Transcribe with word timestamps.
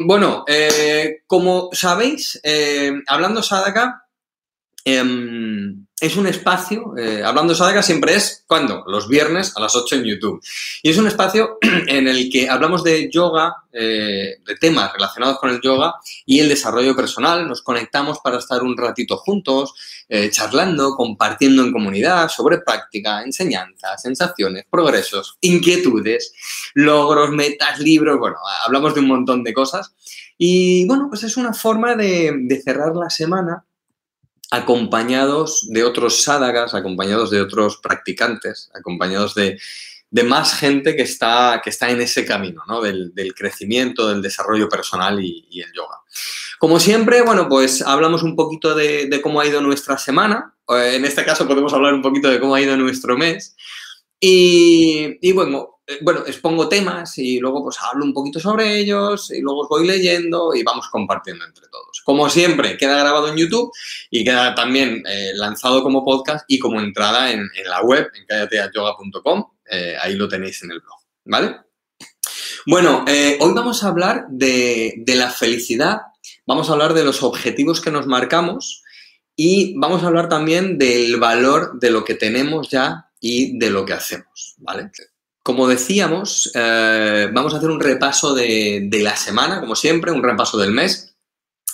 Bueno, 0.00 0.44
eh, 0.46 1.22
como 1.26 1.70
sabéis, 1.72 2.38
eh, 2.44 2.92
Hablando 3.08 3.42
Sadaka 3.42 4.04
em, 4.84 5.87
es 6.00 6.16
un 6.16 6.26
espacio, 6.26 6.96
eh, 6.96 7.22
Hablando 7.24 7.54
Sadaka 7.54 7.82
siempre 7.82 8.14
es, 8.14 8.44
¿cuándo? 8.46 8.84
Los 8.86 9.08
viernes 9.08 9.52
a 9.56 9.60
las 9.60 9.74
8 9.74 9.96
en 9.96 10.04
YouTube. 10.04 10.40
Y 10.82 10.90
es 10.90 10.98
un 10.98 11.06
espacio 11.06 11.58
en 11.86 12.08
el 12.08 12.30
que 12.30 12.48
hablamos 12.48 12.84
de 12.84 13.10
yoga, 13.10 13.56
de 13.70 14.56
temas 14.60 14.92
relacionados 14.92 15.38
con 15.38 15.50
el 15.50 15.60
yoga 15.60 15.94
y 16.26 16.40
el 16.40 16.48
desarrollo 16.48 16.96
personal. 16.96 17.46
Nos 17.46 17.62
conectamos 17.62 18.18
para 18.18 18.38
estar 18.38 18.60
un 18.64 18.76
ratito 18.76 19.18
juntos, 19.18 19.72
charlando, 20.30 20.96
compartiendo 20.96 21.62
en 21.62 21.70
comunidad 21.70 22.28
sobre 22.28 22.58
práctica, 22.58 23.22
enseñanza, 23.22 23.96
sensaciones, 23.96 24.64
progresos, 24.68 25.36
inquietudes, 25.42 26.32
logros, 26.74 27.30
metas, 27.30 27.78
libros. 27.78 28.18
Bueno, 28.18 28.36
hablamos 28.66 28.94
de 28.94 29.00
un 29.00 29.06
montón 29.06 29.44
de 29.44 29.52
cosas. 29.52 29.92
Y 30.38 30.86
bueno, 30.86 31.08
pues 31.08 31.24
es 31.24 31.36
una 31.36 31.52
forma 31.52 31.96
de, 31.96 32.62
cerrar 32.64 32.94
la 32.94 33.10
semana 33.10 33.64
acompañados 34.50 35.66
de 35.68 35.84
otros 35.84 36.22
sádagas, 36.22 36.74
acompañados 36.74 37.30
de 37.30 37.40
otros 37.40 37.78
practicantes, 37.78 38.70
acompañados 38.74 39.34
de, 39.34 39.58
más 40.24 40.54
gente 40.54 40.96
que 40.96 41.02
está, 41.02 41.60
que 41.62 41.70
está 41.70 41.90
en 41.90 42.00
ese 42.00 42.24
camino, 42.24 42.62
¿no? 42.66 42.80
Del, 42.80 43.12
crecimiento, 43.36 44.08
del 44.08 44.22
desarrollo 44.22 44.68
personal 44.68 45.22
y, 45.22 45.60
el 45.60 45.72
yoga. 45.74 46.00
Como 46.58 46.80
siempre, 46.80 47.22
bueno, 47.22 47.48
pues 47.48 47.82
hablamos 47.82 48.22
un 48.22 48.34
poquito 48.34 48.74
de, 48.74 49.20
cómo 49.22 49.40
ha 49.40 49.46
ido 49.46 49.60
nuestra 49.60 49.98
semana. 49.98 50.54
En 50.68 51.04
este 51.04 51.24
caso 51.24 51.46
podemos 51.46 51.72
hablar 51.72 51.94
un 51.94 52.02
poquito 52.02 52.28
de 52.28 52.40
cómo 52.40 52.54
ha 52.54 52.60
ido 52.60 52.76
nuestro 52.76 53.16
mes. 53.16 53.54
Y, 54.20 55.32
bueno, 55.32 55.80
eh, 55.86 55.98
bueno, 56.02 56.24
expongo 56.26 56.68
temas 56.68 57.16
y 57.18 57.38
luego 57.38 57.62
pues 57.62 57.76
hablo 57.80 58.04
un 58.04 58.12
poquito 58.12 58.40
sobre 58.40 58.78
ellos 58.78 59.30
y 59.30 59.40
luego 59.40 59.60
os 59.60 59.68
voy 59.68 59.86
leyendo 59.86 60.54
y 60.54 60.62
vamos 60.62 60.88
compartiendo 60.88 61.44
entre 61.44 61.68
todos. 61.68 61.97
Como 62.04 62.28
siempre, 62.28 62.76
queda 62.76 62.98
grabado 62.98 63.28
en 63.28 63.36
YouTube 63.36 63.70
y 64.10 64.24
queda 64.24 64.54
también 64.54 65.02
eh, 65.06 65.32
lanzado 65.34 65.82
como 65.82 66.04
podcast 66.04 66.44
y 66.48 66.58
como 66.58 66.80
entrada 66.80 67.30
en, 67.30 67.48
la 67.66 67.82
web, 67.82 68.10
en 68.14 68.26
callateayoga.com. 68.26 69.44
Eh, 69.70 69.96
ahí 70.00 70.14
lo 70.14 70.28
tenéis 70.28 70.62
en 70.62 70.72
el 70.72 70.80
blog, 70.80 70.98
¿vale? 71.24 71.56
Bueno, 72.66 73.04
hoy 73.06 73.52
vamos 73.54 73.82
a 73.82 73.88
hablar 73.88 74.26
de, 74.28 75.02
la 75.06 75.30
felicidad, 75.30 75.98
vamos 76.46 76.68
a 76.68 76.72
hablar 76.72 76.92
de 76.92 77.04
los 77.04 77.22
objetivos 77.22 77.80
que 77.80 77.90
nos 77.90 78.06
marcamos 78.06 78.82
y 79.34 79.78
vamos 79.78 80.02
a 80.02 80.08
hablar 80.08 80.28
también 80.28 80.78
del 80.78 81.16
valor 81.16 81.78
de 81.78 81.90
lo 81.90 82.04
que 82.04 82.14
tenemos 82.14 82.68
ya 82.68 83.08
y 83.20 83.58
de 83.58 83.70
lo 83.70 83.86
que 83.86 83.92
hacemos, 83.92 84.54
¿vale? 84.58 84.90
Como 85.48 85.66
decíamos, 85.66 86.50
eh, 86.54 87.30
vamos 87.32 87.54
a 87.54 87.56
hacer 87.56 87.70
un 87.70 87.80
repaso 87.80 88.34
de, 88.34 88.86
la 89.00 89.16
semana, 89.16 89.60
como 89.60 89.74
siempre, 89.74 90.12
un 90.12 90.22
repaso 90.22 90.58
del 90.58 90.72
mes. 90.72 91.07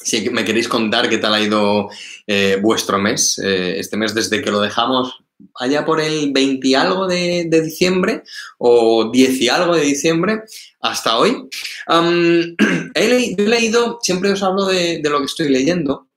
Si 0.05 0.31
me 0.31 0.45
queréis 0.45 0.69
contar 0.69 1.09
qué 1.09 1.19
tal 1.19 1.35
ha 1.35 1.41
ido 1.41 1.89
eh, 2.27 2.59
vuestro 2.63 2.99
mes, 2.99 3.39
eh, 3.39 3.79
este 3.79 3.97
mes 3.97 4.15
desde 4.15 4.43
que 4.43 4.51
lo 4.51 4.61
dejamos 4.61 5.19
allá 5.57 5.85
por 5.85 6.01
el 6.01 6.33
20 6.33 6.69
y 6.69 6.75
algo 6.75 7.09
de, 7.09 7.49
diciembre 7.51 8.23
o 8.59 9.11
10 9.11 9.41
y 9.41 9.49
algo 9.49 9.75
de 9.75 9.83
diciembre 9.83 10.43
hasta 10.81 11.19
hoy. 11.19 11.49
he, 12.95 13.37
leído, 13.37 13.99
siempre 14.03 14.31
os 14.31 14.43
hablo 14.43 14.67
de, 14.67 15.01
lo 15.03 15.19
que 15.19 15.27
estoy 15.27 15.49
leyendo, 15.49 16.09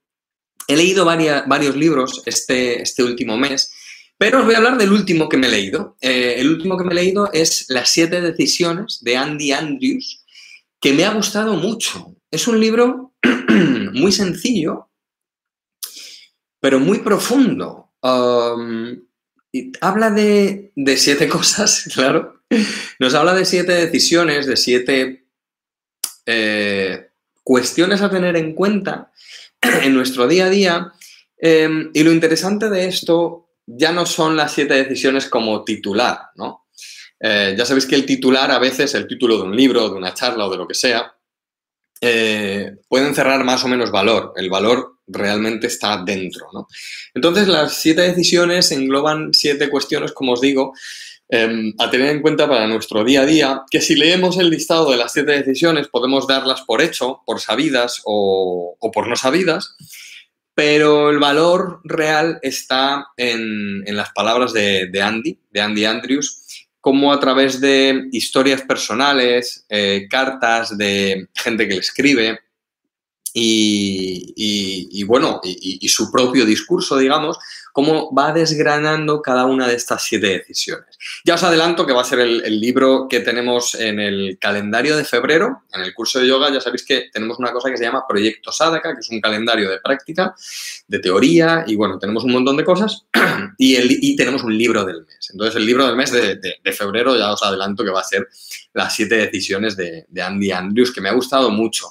he 0.68 0.76
leído 0.76 1.04
varios 1.04 1.74
libros 1.74 2.22
este, 2.26 2.82
este 2.82 3.02
último 3.02 3.36
mes 3.38 3.72
pero 4.18 4.40
os 4.40 4.44
voy 4.44 4.54
a 4.54 4.58
hablar 4.58 4.76
del 4.76 4.92
último 4.92 5.28
que 5.28 5.36
me 5.36 5.46
he 5.46 5.50
leído. 5.50 5.96
Eh, 6.00 6.34
el 6.38 6.50
último 6.50 6.76
que 6.76 6.82
me 6.82 6.90
he 6.90 6.96
leído 6.96 7.30
es 7.32 7.66
Las 7.68 7.90
siete 7.90 8.20
decisiones 8.20 8.98
de 9.00 9.16
Andy 9.16 9.52
Andrews, 9.52 10.24
que 10.80 10.92
me 10.92 11.04
ha 11.04 11.14
gustado 11.14 11.54
mucho. 11.54 12.16
Es 12.28 12.48
un 12.48 12.58
libro 12.60 13.12
muy 13.98 14.12
sencillo, 14.12 14.90
pero 16.60 16.80
muy 16.80 16.98
profundo. 16.98 17.92
Um, 18.02 19.04
habla 19.80 20.10
de, 20.10 20.72
siete 20.96 21.28
cosas, 21.28 21.88
claro. 21.94 22.42
Nos 22.98 23.14
habla 23.14 23.34
de 23.34 23.44
siete 23.44 23.72
decisiones, 23.72 24.46
de 24.46 24.56
siete 24.56 25.26
eh, 26.26 27.08
cuestiones 27.42 28.02
a 28.02 28.10
tener 28.10 28.36
en 28.36 28.54
cuenta 28.54 29.12
en 29.60 29.94
nuestro 29.94 30.26
día 30.26 30.46
a 30.46 30.50
día. 30.50 30.92
Em, 31.36 31.90
y 31.94 32.02
lo 32.02 32.12
interesante 32.12 32.68
de 32.68 32.86
esto 32.86 33.50
ya 33.66 33.92
no 33.92 34.06
son 34.06 34.36
las 34.36 34.52
siete 34.52 34.74
decisiones 34.74 35.26
como 35.26 35.62
titular, 35.62 36.30
¿no? 36.36 36.66
Eh, 37.20 37.54
ya 37.56 37.64
sabéis 37.64 37.86
que 37.86 37.96
el 37.96 38.06
titular, 38.06 38.50
a 38.50 38.58
veces, 38.58 38.94
el 38.94 39.06
título 39.06 39.36
de 39.36 39.42
un 39.42 39.56
libro, 39.56 39.88
de 39.88 39.96
una 39.96 40.14
charla 40.14 40.46
o 40.46 40.50
de 40.50 40.56
lo 40.56 40.66
que 40.66 40.74
sea, 40.74 41.12
eh, 42.00 42.76
pueden 42.88 43.14
cerrar 43.14 43.44
más 43.44 43.64
o 43.64 43.68
menos 43.68 43.90
valor. 43.90 44.32
El 44.36 44.50
valor 44.50 44.98
realmente 45.06 45.66
está 45.66 46.02
dentro, 46.04 46.46
¿no? 46.52 46.68
Entonces, 47.14 47.48
las 47.48 47.74
siete 47.74 48.02
decisiones 48.02 48.70
engloban 48.72 49.32
siete 49.32 49.68
cuestiones, 49.68 50.12
como 50.12 50.32
os 50.32 50.40
digo, 50.40 50.72
em, 51.28 51.74
a 51.78 51.90
tener 51.90 52.10
en 52.10 52.22
cuenta 52.22 52.48
para 52.48 52.66
nuestro 52.66 53.04
día 53.04 53.22
a 53.22 53.26
día, 53.26 53.62
que 53.70 53.80
si 53.80 53.94
leemos 53.94 54.38
el 54.38 54.50
listado 54.50 54.90
de 54.90 54.96
las 54.96 55.12
siete 55.12 55.32
decisiones 55.32 55.88
podemos 55.88 56.26
darlas 56.26 56.62
por 56.62 56.82
hecho, 56.82 57.20
por 57.26 57.40
sabidas 57.40 58.00
o, 58.04 58.76
o 58.78 58.90
por 58.90 59.08
no 59.08 59.16
sabidas, 59.16 59.76
pero 60.58 61.10
el 61.10 61.20
valor 61.20 61.80
real 61.84 62.40
está 62.42 63.06
en, 63.16 63.84
las 63.94 64.10
palabras 64.10 64.52
de, 64.52 64.90
Andy, 65.00 65.38
de 65.52 65.60
Andy 65.60 65.84
Andrews, 65.84 66.42
como 66.88 67.12
a 67.12 67.20
través 67.20 67.60
de 67.60 68.08
historias 68.12 68.62
personales, 68.62 69.66
eh, 69.68 70.06
cartas 70.08 70.78
de 70.78 71.28
gente 71.34 71.68
que 71.68 71.74
le 71.74 71.80
escribe 71.80 72.38
y, 73.34 75.02
bueno, 75.04 75.40
y, 75.44 75.88
su 75.88 76.10
propio 76.10 76.44
discurso, 76.44 76.96
digamos, 76.96 77.38
cómo 77.72 78.12
va 78.12 78.32
desgranando 78.32 79.22
cada 79.22 79.46
una 79.46 79.68
de 79.68 79.74
estas 79.74 80.02
siete 80.02 80.26
decisiones. 80.28 80.98
Ya 81.24 81.34
os 81.34 81.42
adelanto 81.42 81.86
que 81.86 81.92
va 81.92 82.02
a 82.02 82.04
ser 82.04 82.20
el, 82.20 82.60
libro 82.60 83.06
que 83.08 83.20
tenemos 83.20 83.74
en 83.74 84.00
el 84.00 84.38
calendario 84.40 84.96
de 84.96 85.04
febrero, 85.04 85.62
en 85.72 85.82
el 85.82 85.94
curso 85.94 86.18
de 86.18 86.26
yoga, 86.26 86.52
ya 86.52 86.60
sabéis 86.60 86.84
que 86.84 87.08
tenemos 87.12 87.38
una 87.38 87.52
cosa 87.52 87.70
que 87.70 87.76
se 87.76 87.84
llama 87.84 88.04
Proyecto 88.08 88.50
Sadaka, 88.50 88.94
que 88.94 89.00
es 89.00 89.10
un 89.10 89.20
calendario 89.20 89.70
de 89.70 89.78
práctica, 89.78 90.34
de 90.88 90.98
teoría, 90.98 91.64
y 91.66 91.76
bueno, 91.76 91.98
tenemos 91.98 92.24
un 92.24 92.32
montón 92.32 92.56
de 92.56 92.64
cosas, 92.64 93.06
y, 93.58 93.76
el, 93.76 94.16
tenemos 94.16 94.42
un 94.42 94.56
libro 94.56 94.84
del 94.84 95.04
mes. 95.04 95.30
Entonces, 95.32 95.56
el 95.56 95.66
libro 95.66 95.86
del 95.86 95.96
mes 95.96 96.10
de, 96.10 96.38
febrero 96.72 97.16
ya 97.16 97.32
os 97.32 97.42
adelanto 97.42 97.84
que 97.84 97.90
va 97.90 98.00
a 98.00 98.04
ser 98.04 98.28
las 98.74 98.94
siete 98.94 99.16
decisiones 99.16 99.76
de, 99.76 100.06
Andy 100.20 100.50
Andrews, 100.50 100.92
que 100.92 101.00
me 101.00 101.08
ha 101.08 101.14
gustado 101.14 101.50
mucho. 101.50 101.86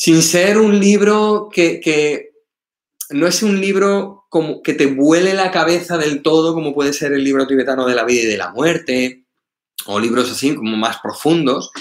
Sin 0.00 0.22
ser 0.22 0.58
un 0.58 0.78
libro 0.78 1.48
que, 1.52 2.30
no 3.10 3.26
es 3.26 3.42
un 3.42 3.60
libro 3.60 4.26
como 4.28 4.62
que 4.62 4.72
te 4.72 4.86
vuele 4.86 5.34
la 5.34 5.50
cabeza 5.50 5.98
del 5.98 6.22
todo, 6.22 6.54
como 6.54 6.72
puede 6.72 6.92
ser 6.92 7.12
el 7.12 7.24
libro 7.24 7.48
tibetano 7.48 7.84
de 7.84 7.96
la 7.96 8.04
vida 8.04 8.22
y 8.22 8.26
de 8.26 8.36
la 8.36 8.52
muerte, 8.52 9.24
o 9.86 9.98
libros 9.98 10.30
así 10.30 10.54
como 10.54 10.76
más 10.76 10.98
profundos, 10.98 11.72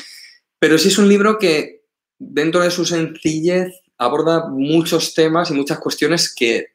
pero 0.58 0.80
sí 0.80 0.88
es 0.88 0.98
un 0.98 1.08
libro 1.08 1.38
que 1.38 1.84
dentro 2.18 2.62
de 2.62 2.72
su 2.72 2.86
sencillez 2.86 3.84
aborda 4.00 4.48
muchos 4.48 5.14
temas 5.14 5.52
y 5.52 5.54
muchas 5.54 5.78
cuestiones 5.78 6.34
que 6.34 6.70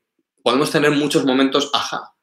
podemos 0.44 0.70
tener 0.70 0.92
muchos 0.92 1.25
momentos 1.25 1.70
ajá. 1.72 2.14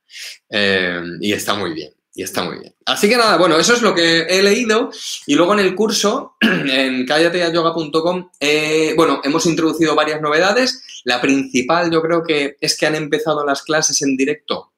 Eh, 0.49 1.01
y 1.19 1.33
está 1.33 1.55
muy 1.55 1.73
bien 1.73 1.98
y 2.19 2.23
está 2.23 2.43
muy 2.43 2.59
bien. 2.59 2.75
Así 2.85 3.07
que 3.07 3.15
nada, 3.15 3.37
bueno, 3.37 3.57
eso 3.57 3.73
es 3.73 3.81
lo 3.81 3.95
que 3.95 4.23
he 4.23 4.43
leído. 4.43 4.91
Y 5.25 5.35
luego 5.35 5.53
en 5.53 5.59
el 5.59 5.73
curso, 5.73 6.35
en 6.41 7.05
cállateayoga.com, 7.05 8.31
eh, 8.41 8.93
bueno, 8.97 9.21
hemos 9.23 9.45
introducido 9.45 9.95
varias 9.95 10.19
novedades. 10.19 10.83
La 11.05 11.21
principal 11.21 11.89
yo 11.89 12.01
creo 12.01 12.21
que 12.21 12.57
es 12.59 12.77
que 12.77 12.85
han 12.85 12.95
empezado 12.95 13.45
las 13.45 13.61
clases 13.61 14.01
en 14.01 14.17
directo 14.17 14.73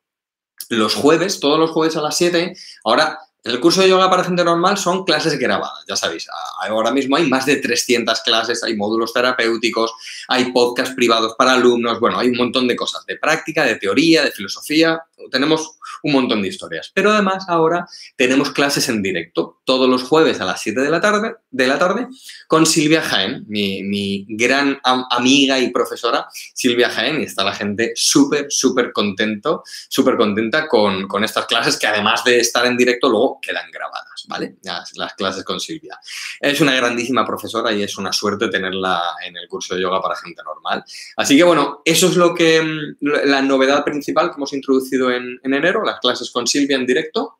los 0.69 0.93
jueves, 0.93 1.39
todos 1.39 1.57
los 1.57 1.71
jueves 1.71 1.97
a 1.97 2.01
las 2.01 2.15
7. 2.15 2.55
Ahora 2.83 3.17
el 3.43 3.59
curso 3.59 3.81
de 3.81 3.89
yoga 3.89 4.09
para 4.09 4.23
gente 4.23 4.43
normal 4.43 4.77
son 4.77 5.03
clases 5.03 5.37
grabadas, 5.39 5.83
ya 5.87 5.95
sabéis. 5.95 6.27
Ahora 6.61 6.91
mismo 6.91 7.15
hay 7.15 7.27
más 7.27 7.45
de 7.47 7.55
300 7.55 8.21
clases, 8.21 8.63
hay 8.63 8.75
módulos 8.75 9.13
terapéuticos, 9.13 9.91
hay 10.27 10.51
podcasts 10.51 10.93
privados 10.93 11.33
para 11.37 11.53
alumnos, 11.53 11.99
bueno, 11.99 12.19
hay 12.19 12.29
un 12.29 12.37
montón 12.37 12.67
de 12.67 12.75
cosas, 12.75 13.03
de 13.05 13.17
práctica, 13.17 13.63
de 13.65 13.75
teoría, 13.75 14.23
de 14.23 14.31
filosofía, 14.31 15.01
tenemos 15.31 15.77
un 16.03 16.13
montón 16.13 16.41
de 16.41 16.47
historias. 16.49 16.91
Pero 16.93 17.11
además 17.11 17.45
ahora 17.47 17.87
tenemos 18.15 18.51
clases 18.51 18.89
en 18.89 19.01
directo, 19.01 19.61
todos 19.65 19.89
los 19.89 20.03
jueves 20.03 20.39
a 20.39 20.45
las 20.45 20.61
7 20.61 20.81
de 20.81 20.89
la 20.89 21.01
tarde, 21.01 21.35
de 21.49 21.67
la 21.67 21.79
tarde 21.79 22.07
con 22.47 22.65
Silvia 22.65 23.01
Jaén, 23.01 23.45
mi, 23.47 24.25
gran 24.29 24.79
amiga 24.83 25.59
y 25.59 25.71
profesora 25.71 26.27
Silvia 26.53 26.89
Jaén, 26.89 27.21
y 27.21 27.23
está 27.23 27.43
la 27.43 27.53
gente 27.53 27.93
súper, 27.95 28.47
súper 28.49 28.91
contento, 28.91 29.63
súper 29.89 30.17
contenta 30.17 30.67
con, 30.67 31.07
con 31.07 31.23
estas 31.23 31.45
clases 31.45 31.77
que 31.77 31.87
además 31.87 32.23
de 32.23 32.39
estar 32.39 32.65
en 32.65 32.77
directo 32.77 33.09
luego 33.09 33.30
quedan 33.41 33.69
grabadas, 33.71 34.25
¿vale? 34.27 34.57
Las, 34.63 35.13
clases 35.15 35.43
con 35.43 35.59
Silvia. 35.59 35.99
Es 36.39 36.59
una 36.61 36.75
grandísima 36.75 37.25
profesora 37.25 37.71
y 37.71 37.83
es 37.83 37.97
una 37.97 38.11
suerte 38.11 38.47
tenerla 38.47 39.15
en 39.25 39.37
el 39.37 39.47
curso 39.47 39.75
de 39.75 39.81
yoga 39.81 40.01
para 40.01 40.15
gente 40.15 40.41
normal. 40.43 40.83
Así 41.17 41.37
que 41.37 41.43
bueno, 41.43 41.81
eso 41.85 42.07
es 42.07 42.15
lo 42.15 42.33
que 42.33 42.61
mm, 42.61 43.05
la 43.25 43.41
novedad 43.41 43.83
principal 43.83 44.29
que 44.29 44.37
hemos 44.37 44.53
introducido 44.53 45.11
en, 45.11 45.39
enero, 45.43 45.83
las 45.83 45.99
clases 45.99 46.31
con 46.31 46.47
Silvia 46.47 46.77
en 46.77 46.85
directo. 46.85 47.39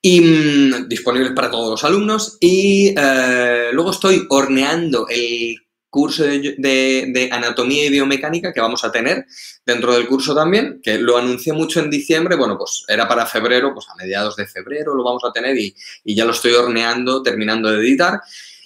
y 0.00 0.20
mm, 0.20 0.88
disponibles 0.88 1.32
para 1.32 1.50
todos 1.50 1.70
los 1.70 1.84
alumnos. 1.84 2.38
Y 2.40 2.94
eh, 2.96 3.70
luego 3.72 3.90
estoy 3.90 4.26
horneando 4.28 5.06
el 5.08 5.56
curso 5.92 6.24
de, 6.24 7.28
anatomía 7.30 7.84
y 7.84 7.90
biomecánica 7.90 8.50
que 8.50 8.62
vamos 8.62 8.82
a 8.82 8.90
tener 8.90 9.26
dentro 9.66 9.92
del 9.92 10.08
curso 10.08 10.34
también, 10.34 10.80
que 10.82 10.96
lo 10.96 11.18
anuncié 11.18 11.52
mucho 11.52 11.80
en 11.80 11.90
dicembre, 11.90 12.34
bueno, 12.34 12.56
pues 12.56 12.84
era 12.88 13.06
para 13.06 13.26
febrero, 13.26 13.74
pues 13.74 13.86
a 13.90 13.94
mediados 13.96 14.34
de 14.36 14.46
febrero 14.46 14.94
lo 14.94 15.04
vamos 15.04 15.22
a 15.22 15.32
tener 15.32 15.54
y, 15.58 15.74
ya 16.04 16.24
lo 16.24 16.32
estoy 16.32 16.54
horneando, 16.54 17.22
terminando 17.22 17.70
de 17.70 17.78
editar. 17.78 18.22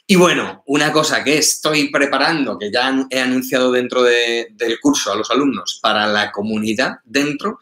Y 0.07 0.15
bueno, 0.15 0.63
una 0.67 0.93
cosa 0.93 1.25
que 1.25 1.39
estoy 1.39 1.91
preparando, 1.91 2.57
que 2.57 2.71
ya 2.71 2.95
he 3.11 3.19
anunciado 3.19 3.73
dentro 3.73 4.05
del 4.05 4.79
curso 4.81 5.11
a 5.11 5.17
los 5.17 5.29
alumnos 5.33 5.81
para 5.83 6.07
la 6.07 6.31
comunidad 6.31 7.01
dentro, 7.05 7.59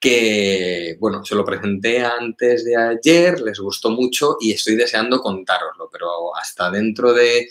que, 0.00 0.96
bueno, 1.00 1.24
se 1.24 1.34
lo 1.34 1.44
presenté 1.44 2.00
antes 2.04 2.64
de 2.64 2.76
ayer, 2.76 3.40
les 3.40 3.58
gustó 3.58 3.90
mucho 3.90 4.36
y 4.40 4.52
estoy 4.52 4.76
deseando 4.76 5.20
contároslo, 5.20 5.88
pero 5.90 6.36
hasta 6.36 6.70
dentro 6.70 7.12
de 7.12 7.48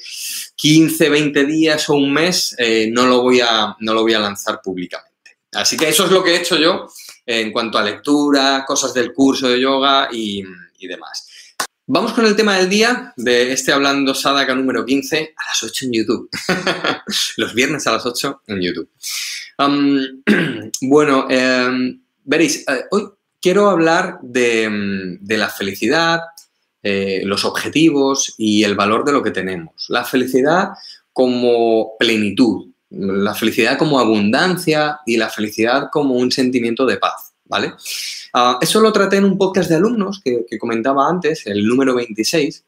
15, 0.55 1.09
20 1.09 1.45
días 1.45 1.89
o 1.89 1.95
un 1.95 2.13
mes 2.13 2.55
eh, 2.57 2.89
no, 2.91 3.05
lo 3.05 3.21
voy 3.21 3.41
a, 3.41 3.75
no 3.79 3.93
lo 3.93 4.01
voy 4.01 4.13
a 4.13 4.19
lanzar 4.19 4.61
públicamente. 4.61 5.37
Así 5.53 5.75
que 5.75 5.89
eso 5.89 6.05
es 6.05 6.11
lo 6.11 6.23
que 6.23 6.35
he 6.35 6.37
hecho 6.37 6.57
yo 6.57 6.87
en 7.25 7.51
cuanto 7.51 7.77
a 7.77 7.83
lectura, 7.83 8.63
cosas 8.65 8.93
del 8.93 9.13
curso 9.13 9.49
de 9.49 9.59
yoga 9.59 10.07
y, 10.11 10.43
demás. 10.87 11.27
Vamos 11.87 12.13
con 12.13 12.25
el 12.25 12.35
tema 12.35 12.57
del 12.57 12.69
día 12.69 13.13
de 13.17 13.51
este 13.51 13.73
Hablando 13.73 14.13
Sadaka 14.13 14.55
número 14.55 14.85
15 14.85 15.33
a 15.35 15.47
las 15.49 15.63
8 15.63 15.85
en 15.85 15.93
YouTube. 15.93 16.29
Los 17.37 17.53
viernes 17.53 17.85
a 17.87 17.93
las 17.93 18.05
8 18.05 18.43
en 18.47 18.61
YouTube. 18.61 18.89
bueno, 20.81 21.27
eh, 21.29 21.97
Veréis, 22.27 22.65
eh, 22.67 22.83
hoy 22.91 23.07
quiero 23.41 23.69
hablar 23.69 24.19
de, 24.21 24.69
mm, 24.69 25.25
la 25.29 25.47
felicidad, 25.47 26.19
eh, 26.83 27.21
los 27.23 27.45
objetivos 27.45 28.35
y 28.37 28.63
el 28.63 28.75
valor 28.75 29.05
de 29.05 29.13
lo 29.13 29.23
que 29.23 29.31
tenemos. 29.31 29.85
La 29.87 30.03
felicidad 30.03 30.71
como 31.13 31.95
plenitud, 31.97 32.67
la 32.89 33.33
felicidad 33.33 33.77
como 33.77 33.97
abundancia 33.97 34.99
y 35.05 35.15
la 35.15 35.29
felicidad 35.29 35.87
como 35.89 36.15
un 36.15 36.29
sentimiento 36.29 36.85
de 36.85 36.97
paz, 36.97 37.33
¿vale? 37.45 37.73
Ah, 38.33 38.59
eso 38.61 38.81
lo 38.81 38.91
traté 38.91 39.17
en 39.17 39.25
un 39.25 39.37
podcast 39.37 39.69
de 39.69 39.77
alumnos 39.77 40.21
que, 40.21 40.45
que 40.49 40.59
comentaba 40.59 41.07
antes, 41.09 41.47
el 41.47 41.65
número 41.65 41.95
26, 41.95 42.65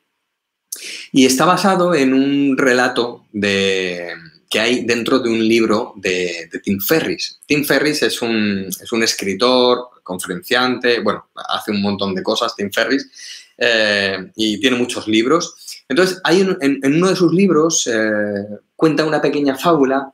y 1.11 1.25
está 1.25 1.43
basado 1.43 1.93
en 1.93 2.13
un 2.13 2.57
relato 2.57 3.25
de, 3.33 4.13
que 4.49 4.59
hay 4.59 4.83
dentro 4.83 5.19
de 5.19 5.29
un 5.29 5.47
libro 5.47 5.93
de, 5.95 6.49
Tim 6.63 6.79
Ferris. 6.81 7.39
Tim 7.45 7.63
Ferris 7.63 8.01
es 8.01 8.21
un, 8.21 8.67
escritor, 9.03 9.89
conferenciante, 10.01 11.01
bueno, 11.01 11.27
hace 11.35 11.71
un 11.71 11.81
montón 11.83 12.15
de 12.15 12.23
cosas, 12.23 12.55
Tim 12.55 12.71
Ferris, 12.71 13.07
eh, 13.55 14.31
y 14.35 14.59
tiene 14.59 14.77
muchos 14.77 15.07
libros. 15.07 15.83
Entonces, 15.87 16.19
hay 16.23 16.41
en, 16.41 16.79
uno 16.83 17.09
de 17.09 17.15
sus 17.15 17.31
libros 17.31 17.85
eh, 17.85 18.45
cuenta 18.75 19.05
una 19.05 19.21
pequeña 19.21 19.55
fábula 19.55 20.11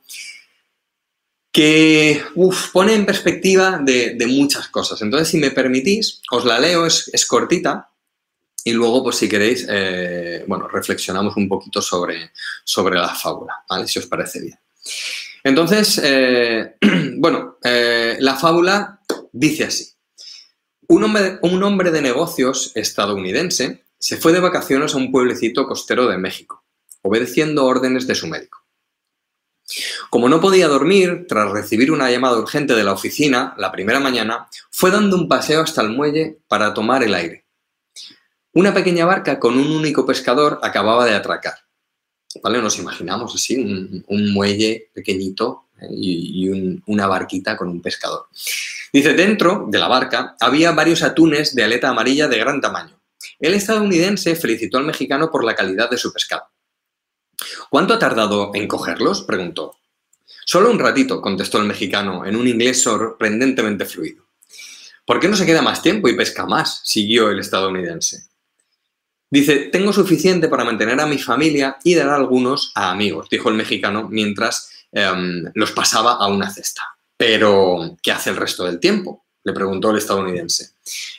que 1.50 2.22
pone 2.74 2.94
en 2.94 3.06
perspectiva 3.06 3.80
de, 3.82 4.22
muchas 4.28 4.68
cosas. 4.68 5.00
Entonces, 5.00 5.28
si 5.28 5.38
me 5.38 5.50
permitís, 5.50 6.20
os 6.30 6.44
la 6.44 6.60
leo, 6.60 6.84
es, 6.84 7.08
es 7.14 7.24
cortita, 7.24 7.88
y 8.66 8.72
luego, 8.72 9.00
pues 9.04 9.14
si 9.14 9.28
queréis, 9.28 9.64
eh, 9.70 10.44
bueno, 10.48 10.66
reflexionamos 10.66 11.36
un 11.36 11.48
poquito 11.48 11.80
sobre, 11.80 12.32
sobre 12.64 12.96
la 12.96 13.14
fábula, 13.14 13.64
¿vale? 13.70 13.86
Si 13.86 14.00
os 14.00 14.06
parece 14.06 14.40
bien. 14.40 14.58
Entonces, 15.44 16.00
eh, 16.02 16.74
bueno, 17.16 17.58
eh, 17.62 18.16
la 18.18 18.34
fábula 18.34 19.02
dice 19.30 19.66
así. 19.66 19.88
Un 20.88 21.04
hombre, 21.04 21.38
un 21.42 21.62
hombre 21.62 21.92
de 21.92 22.02
negocios 22.02 22.72
estadounidense 22.74 23.84
se 24.00 24.16
fue 24.16 24.32
de 24.32 24.40
vacaciones 24.40 24.94
a 24.94 24.96
un 24.96 25.12
pueblecito 25.12 25.68
costero 25.68 26.08
de 26.08 26.18
México, 26.18 26.64
obedeciendo 27.02 27.66
órdenes 27.66 28.08
de 28.08 28.16
su 28.16 28.26
médico. 28.26 28.64
Como 30.10 30.28
no 30.28 30.40
podía 30.40 30.66
dormir, 30.66 31.26
tras 31.28 31.52
recibir 31.52 31.92
una 31.92 32.10
llamada 32.10 32.36
urgente 32.36 32.74
de 32.74 32.82
la 32.82 32.94
oficina 32.94 33.54
la 33.58 33.70
primera 33.70 34.00
mañana, 34.00 34.48
fue 34.72 34.90
dando 34.90 35.14
un 35.14 35.28
paseo 35.28 35.60
hasta 35.60 35.82
el 35.82 35.90
muelle 35.90 36.40
para 36.48 36.74
tomar 36.74 37.04
el 37.04 37.14
aire 37.14 37.45
una 38.56 38.72
pequeña 38.72 39.04
barca 39.04 39.38
con 39.38 39.58
un 39.58 39.70
único 39.70 40.06
pescador 40.06 40.60
acababa 40.62 41.04
de 41.04 41.14
atracar. 41.14 41.56
¿Vale? 42.42 42.62
Nos 42.62 42.78
imaginamos 42.78 43.34
así, 43.34 43.54
un, 44.08 44.32
muelle 44.32 44.90
pequeñito 44.94 45.66
¿eh? 45.78 45.88
y, 45.90 46.48
una 46.86 47.06
barquita 47.06 47.54
con 47.54 47.68
un 47.68 47.82
pescador. 47.82 48.28
Dice, 48.94 49.12
dentro 49.12 49.66
de 49.68 49.78
la 49.78 49.88
barca 49.88 50.36
había 50.40 50.72
varios 50.72 51.02
atunes 51.02 51.54
de 51.54 51.64
aleta 51.64 51.90
amarilla 51.90 52.28
de 52.28 52.38
gran 52.38 52.62
tamaño. 52.62 52.98
El 53.38 53.52
estadounidense 53.52 54.34
felicitó 54.36 54.78
al 54.78 54.86
mexicano 54.86 55.30
por 55.30 55.44
la 55.44 55.54
calidad 55.54 55.90
de 55.90 55.98
su 55.98 56.10
pescado. 56.10 56.44
¿Cuánto 57.68 57.92
ha 57.92 57.98
tardado 57.98 58.52
en 58.54 58.66
cogerlos? 58.66 59.22
preguntó. 59.24 59.76
Solo 60.46 60.70
un 60.70 60.78
ratito, 60.78 61.20
contestó 61.20 61.58
el 61.58 61.66
mexicano 61.66 62.24
en 62.24 62.36
un 62.36 62.48
inglés 62.48 62.80
sorprendentemente 62.80 63.84
fluido. 63.84 64.24
¿Por 65.04 65.20
qué 65.20 65.28
no 65.28 65.36
se 65.36 65.44
queda 65.44 65.60
más 65.60 65.82
tiempo 65.82 66.08
y 66.08 66.16
pesca 66.16 66.46
más? 66.46 66.80
siguió 66.84 67.28
el 67.28 67.40
estadounidense. 67.40 68.28
Dice, 69.30 69.70
tengo 69.72 69.92
suficiente 69.92 70.48
para 70.48 70.64
mantener 70.64 71.00
a 71.00 71.06
mi 71.06 71.18
familia 71.18 71.78
y 71.82 71.94
dar 71.94 72.10
algunos 72.10 72.72
a 72.74 72.90
amigos, 72.90 73.28
dijo 73.30 73.48
el 73.48 73.56
mexicano 73.56 74.08
mientras 74.10 74.70
em, 74.92 75.44
los 75.54 75.72
pasaba 75.72 76.12
a 76.12 76.28
una 76.28 76.50
cesta. 76.50 76.82
Pero, 77.16 77.96
¿qué 78.02 78.12
hace 78.12 78.30
el 78.30 78.36
resto 78.36 78.64
del 78.64 78.78
tiempo? 78.78 79.24
le 79.42 79.52
preguntó 79.52 79.90
el 79.90 79.98
estadounidense. 79.98 80.70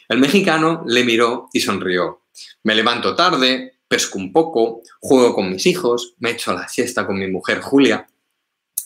El 0.10 0.20
mexicano 0.20 0.84
le 0.86 1.06
miró 1.06 1.48
y 1.54 1.62
sonrió. 1.62 2.24
Me 2.64 2.76
levanto 2.76 3.16
tarde, 3.16 3.80
pesco 3.88 4.20
un 4.20 4.34
poco, 4.34 4.82
juego 5.00 5.34
con 5.34 5.50
mis 5.50 5.66
hijos, 5.66 6.14
me 6.20 6.32
echo 6.32 6.54
la 6.54 6.68
siesta 6.68 7.08
con 7.08 7.18
mi 7.18 7.28
mujer 7.28 7.62
Julia 7.62 8.06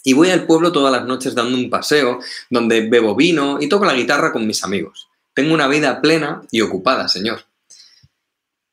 y 0.03 0.13
voy 0.13 0.29
al 0.29 0.45
pueblo 0.45 0.71
todas 0.71 0.91
las 0.91 1.05
noches 1.05 1.35
dando 1.35 1.57
un 1.57 1.69
paseo 1.69 2.19
donde 2.49 2.87
bebo 2.87 3.15
vino 3.15 3.57
y 3.59 3.69
toco 3.69 3.85
la 3.85 3.93
guitarra 3.93 4.31
con 4.31 4.47
mis 4.47 4.63
amigos. 4.63 5.09
Tengo 5.33 5.53
una 5.53 5.67
vida 5.67 6.01
plena 6.01 6.41
y 6.51 6.61
ocupada, 6.61 7.07
señor. 7.07 7.45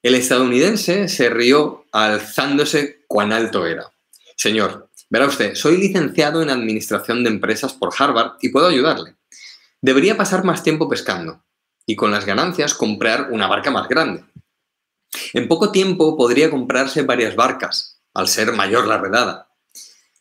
El 0.00 0.14
estadounidense 0.14 1.08
se 1.08 1.28
rió 1.28 1.86
alzándose 1.90 3.04
cuán 3.08 3.32
alto 3.32 3.66
era. 3.66 3.90
Señor, 4.36 4.90
verá 5.10 5.26
usted, 5.26 5.56
soy 5.56 5.76
licenciado 5.76 6.40
en 6.40 6.50
Administración 6.50 7.24
de 7.24 7.30
Empresas 7.30 7.72
por 7.72 7.92
Harvard 7.98 8.34
y 8.40 8.50
puedo 8.50 8.68
ayudarle. 8.68 9.16
Debería 9.82 10.16
pasar 10.16 10.44
más 10.44 10.62
tiempo 10.62 10.88
pescando 10.88 11.42
y 11.84 11.96
con 11.96 12.12
las 12.12 12.26
ganancias 12.26 12.74
comprar 12.74 13.32
una 13.32 13.48
barca 13.48 13.72
más 13.72 13.88
grande. 13.88 14.22
En 15.32 15.48
poco 15.48 15.72
tiempo 15.72 16.16
podría 16.16 16.48
comprarse 16.48 17.02
varias 17.02 17.34
barcas, 17.34 18.00
al 18.14 18.28
ser 18.28 18.52
mayor 18.52 18.86
la 18.86 18.98
redada. 18.98 19.48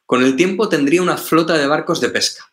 Con 0.08 0.24
el 0.24 0.36
tiempo 0.36 0.70
tendría 0.70 1.04
una 1.04 1.18
flota 1.18 1.56
de 1.56 1.68
barcos 1.68 2.02
de 2.02 2.10
pesca. 2.10 2.46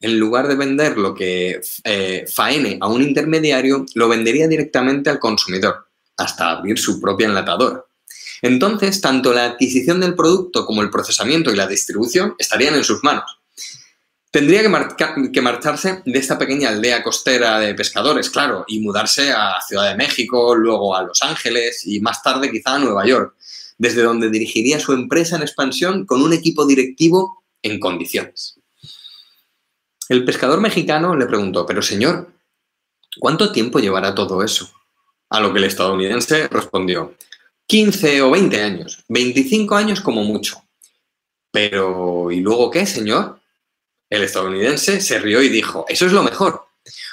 En 0.00 0.18
lugar 0.18 0.46
de 0.46 0.56
vender 0.56 0.98
lo 0.98 1.14
que 1.14 1.62
eh, 1.84 2.26
faene 2.30 2.76
a 2.82 2.88
un 2.88 3.00
intermediario, 3.00 3.86
lo 3.94 4.08
vendería 4.08 4.46
directamente 4.46 5.08
al 5.08 5.18
consumidor 5.18 5.85
hasta 6.16 6.50
abrir 6.50 6.78
su 6.78 7.00
propia 7.00 7.26
enlatadora. 7.26 7.84
Entonces, 8.42 9.00
tanto 9.00 9.32
la 9.32 9.44
adquisición 9.46 10.00
del 10.00 10.14
producto 10.14 10.66
como 10.66 10.82
el 10.82 10.90
procesamiento 10.90 11.50
y 11.50 11.56
la 11.56 11.66
distribución 11.66 12.34
estarían 12.38 12.74
en 12.74 12.84
sus 12.84 13.02
manos. 13.02 13.38
Tendría 14.30 14.62
que, 14.62 15.40
marcharse 15.40 16.02
de 16.04 16.18
esta 16.18 16.36
pequeña 16.36 16.68
aldea 16.68 17.02
costera 17.02 17.58
de 17.58 17.74
pescadores, 17.74 18.28
claro, 18.28 18.64
y 18.68 18.80
mudarse 18.80 19.32
a 19.32 19.58
Ciudad 19.66 19.88
de 19.88 19.96
México, 19.96 20.54
luego 20.54 20.94
a 20.94 21.04
Los 21.04 21.22
Ángeles 21.22 21.86
y 21.86 22.00
más 22.00 22.22
tarde 22.22 22.50
quizá 22.50 22.74
a 22.74 22.78
Nueva 22.78 23.06
York, 23.06 23.34
desde 23.78 24.02
donde 24.02 24.28
dirigiría 24.28 24.78
su 24.78 24.92
empresa 24.92 25.36
en 25.36 25.42
expansión 25.42 26.04
con 26.04 26.22
un 26.22 26.34
equipo 26.34 26.66
directivo 26.66 27.44
en 27.62 27.80
condiciones. 27.80 28.60
El 30.10 30.24
pescador 30.24 30.60
mexicano 30.60 31.16
le 31.16 31.26
preguntó, 31.26 31.64
pero 31.64 31.80
señor, 31.80 32.30
¿cuánto 33.18 33.52
tiempo 33.52 33.78
llevará 33.78 34.14
todo 34.14 34.42
eso? 34.42 34.70
A 35.30 35.40
lo 35.40 35.52
que 35.52 35.58
el 35.58 35.64
estadounidense 35.64 36.48
respondió, 36.48 37.14
15 37.66 38.22
o 38.22 38.30
20 38.30 38.62
años, 38.62 39.04
25 39.08 39.74
años 39.74 40.00
como 40.00 40.22
mucho. 40.22 40.62
Pero, 41.50 42.30
¿y 42.30 42.40
luego 42.40 42.70
qué, 42.70 42.86
señor? 42.86 43.40
El 44.08 44.22
estadounidense 44.22 45.00
se 45.00 45.18
rió 45.18 45.42
y 45.42 45.48
dijo, 45.48 45.84
eso 45.88 46.06
es 46.06 46.12
lo 46.12 46.22
mejor. 46.22 46.66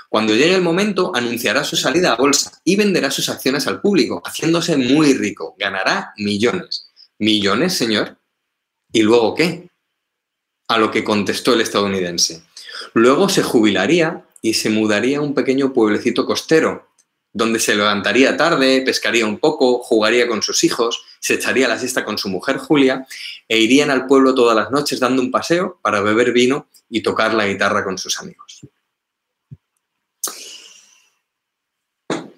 Cuando 0.10 0.36
llegue 0.36 0.54
el 0.54 0.62
momento, 0.62 1.12
anunciará 1.16 1.64
su 1.64 1.76
salida 1.76 2.14
a 2.14 2.16
bolsa 2.16 2.62
y 2.64 2.76
venderá 2.76 3.10
sus 3.10 3.30
acciones 3.30 3.66
al 3.66 3.82
público, 3.82 4.22
haciéndose 4.24 4.78
muy 4.78 5.16
rico. 5.16 5.56
Ganará 5.58 6.14
millones. 6.18 6.92
¿Millones, 7.18 7.74
señor? 7.74 8.18
¿Y 8.92 9.02
luego 9.02 9.34
qué? 9.34 9.70
A 10.68 10.78
lo 10.78 10.92
que 10.92 11.04
contestó 11.04 11.56
el 11.56 11.62
estadounidense. 11.62 12.44
Luego 12.94 13.28
se 13.28 13.42
jubilaría 13.42 14.24
y 14.42 14.54
se 14.54 14.70
mudaría 14.70 15.18
a 15.18 15.22
un 15.22 15.34
pequeño 15.34 15.74
pueblecito 15.74 16.28
costero, 16.28 16.93
donde 17.34 17.60
se 17.60 17.76
levantaría 17.76 18.38
tarde, 18.38 18.84
pescaría 18.86 19.26
un 19.26 19.40
poco, 19.40 19.80
jugaría 19.80 20.28
con 20.28 20.44
sus 20.44 20.64
hijos, 20.64 21.04
se 21.20 21.34
echaría 21.34 21.68
la 21.68 21.80
siesta 21.80 22.06
con 22.06 22.18
su 22.18 22.30
mujer 22.30 22.58
Julia 22.58 23.08
e 23.48 23.60
irían 23.60 23.90
al 23.90 24.06
pueblo 24.06 24.36
todas 24.36 24.56
las 24.56 24.72
noches 24.72 25.00
dando 25.00 25.22
un 25.22 25.32
paseo 25.32 25.80
para 25.82 26.02
beber 26.02 26.32
vino 26.32 26.68
y 26.90 27.02
tocar 27.02 27.34
la 27.34 27.48
guitarra 27.48 27.84
con 27.84 27.98
sus 27.98 28.20
amigos. 28.20 28.62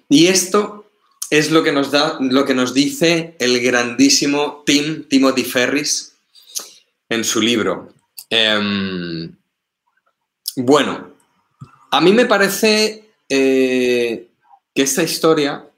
Y 0.08 0.28
esto 0.28 0.86
es 1.30 1.50
lo 1.50 1.62
que 1.62 1.72
nos 1.72 1.90
da, 1.90 2.16
lo 2.20 2.44
que 2.44 2.54
nos 2.54 2.72
dice 2.72 3.34
el 3.38 3.60
grandísimo 3.60 4.62
Tim 4.64 5.04
Timothy 5.08 5.44
Ferris 5.44 6.14
en 7.08 7.24
su 7.24 7.40
libro. 7.40 7.92
Em, 8.30 9.34
bueno, 10.56 11.12
a 11.90 12.00
mí 12.00 12.12
me 12.12 12.26
parece 12.26 13.04
eh, 13.28 14.25
que 14.76 14.82
esta 14.82 15.02
historia 15.02 15.68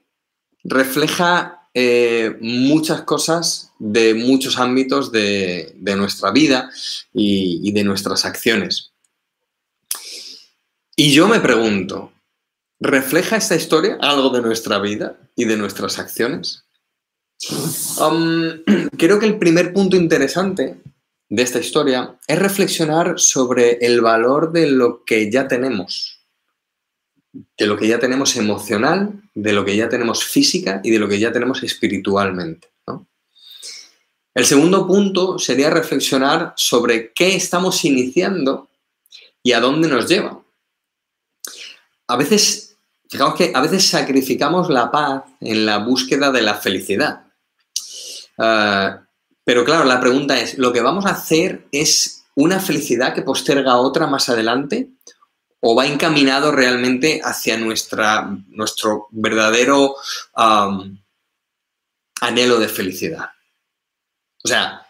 refleja 0.65 1.69
eh, 1.73 2.37
muchas 2.41 3.03
cosas 3.03 3.71
de 3.79 4.13
muchos 4.13 4.59
ámbitos 4.59 5.09
de, 5.13 5.73
nuestra 5.95 6.31
vida 6.31 6.69
y, 7.13 7.71
de 7.71 7.85
nuestras 7.85 8.25
acciones. 8.25 8.91
Y 10.97 11.13
yo 11.13 11.29
me 11.29 11.39
pregunto, 11.39 12.11
¿refleja 12.81 13.37
esta 13.37 13.55
historia 13.55 13.97
algo 14.01 14.31
de 14.31 14.41
nuestra 14.41 14.79
vida 14.79 15.17
y 15.33 15.45
de 15.45 15.55
nuestras 15.55 15.97
acciones? 15.97 16.65
Creo 18.97 19.19
que 19.19 19.25
el 19.25 19.39
primer 19.39 19.71
punto 19.71 19.95
interesante 19.95 20.81
de 21.29 21.41
esta 21.41 21.59
historia 21.59 22.19
es 22.27 22.37
reflexionar 22.37 23.17
sobre 23.17 23.77
el 23.79 24.01
valor 24.01 24.51
de 24.51 24.69
lo 24.69 25.05
que 25.05 25.31
ya 25.31 25.47
tenemos 25.47 26.18
de 27.31 27.67
lo 27.67 27.77
que 27.77 27.87
ya 27.87 27.99
tenemos 27.99 28.35
emocional, 28.35 29.21
de 29.33 29.53
lo 29.53 29.63
que 29.63 29.75
ya 29.75 29.89
tenemos 29.89 30.23
física 30.23 30.81
y 30.83 30.91
de 30.91 30.99
lo 30.99 31.07
que 31.07 31.19
ya 31.19 31.31
tenemos 31.31 31.63
espiritualmente. 31.63 32.69
El 34.33 34.45
segundo 34.45 34.87
punto 34.87 35.37
sería 35.37 35.69
reflexionar 35.69 36.53
sobre 36.55 37.11
qué 37.13 37.35
estamos 37.35 37.83
iniciando 37.83 38.69
y 39.43 39.51
a 39.51 39.59
dónde 39.59 39.87
nos 39.87 40.07
lleva. 40.07 40.41
A 42.07 42.15
veces, 42.15 42.77
fijaos 43.09 43.35
que 43.35 43.51
a 43.53 43.61
veces 43.61 43.87
sacrificamos 43.87 44.69
la 44.69 44.91
paz 44.91 45.23
en 45.41 45.65
la 45.65 45.79
búsqueda 45.79 46.31
de 46.31 46.41
la 46.41 46.55
felicidad. 46.55 47.23
Ah, 48.37 49.01
pero 49.43 49.65
claro, 49.65 49.83
la 49.83 49.99
pregunta 49.99 50.39
es, 50.39 50.57
¿lo 50.57 50.71
que 50.71 50.81
vamos 50.81 51.05
a 51.05 51.09
hacer 51.09 51.67
es 51.71 52.23
una 52.35 52.59
felicidad 52.59 53.13
que 53.13 53.23
posterga 53.23 53.77
otra 53.77 54.07
más 54.07 54.29
adelante? 54.29 54.89
O 55.61 55.75
va 55.75 55.85
encaminado 55.85 56.51
realmente 56.51 57.21
hacia 57.23 57.57
nuestra, 57.57 58.29
nuestro 58.47 59.07
verdadero 59.11 59.95
anhelo 62.21 62.59
de 62.59 62.67
felicidad. 62.67 63.31
O 64.43 64.47
sea, 64.47 64.85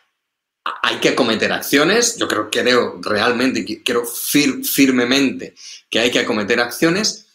hay 0.83 0.97
que 0.97 1.09
acometer 1.09 1.51
acciones, 1.51 2.17
yo 2.17 2.27
creo, 2.27 2.49
creo 2.49 2.99
realmente, 3.01 3.65
quiero 3.83 4.05
firmemente 4.05 5.55
que 5.89 5.99
hay 5.99 6.11
que 6.11 6.19
acometer 6.19 6.59
acciones, 6.59 7.25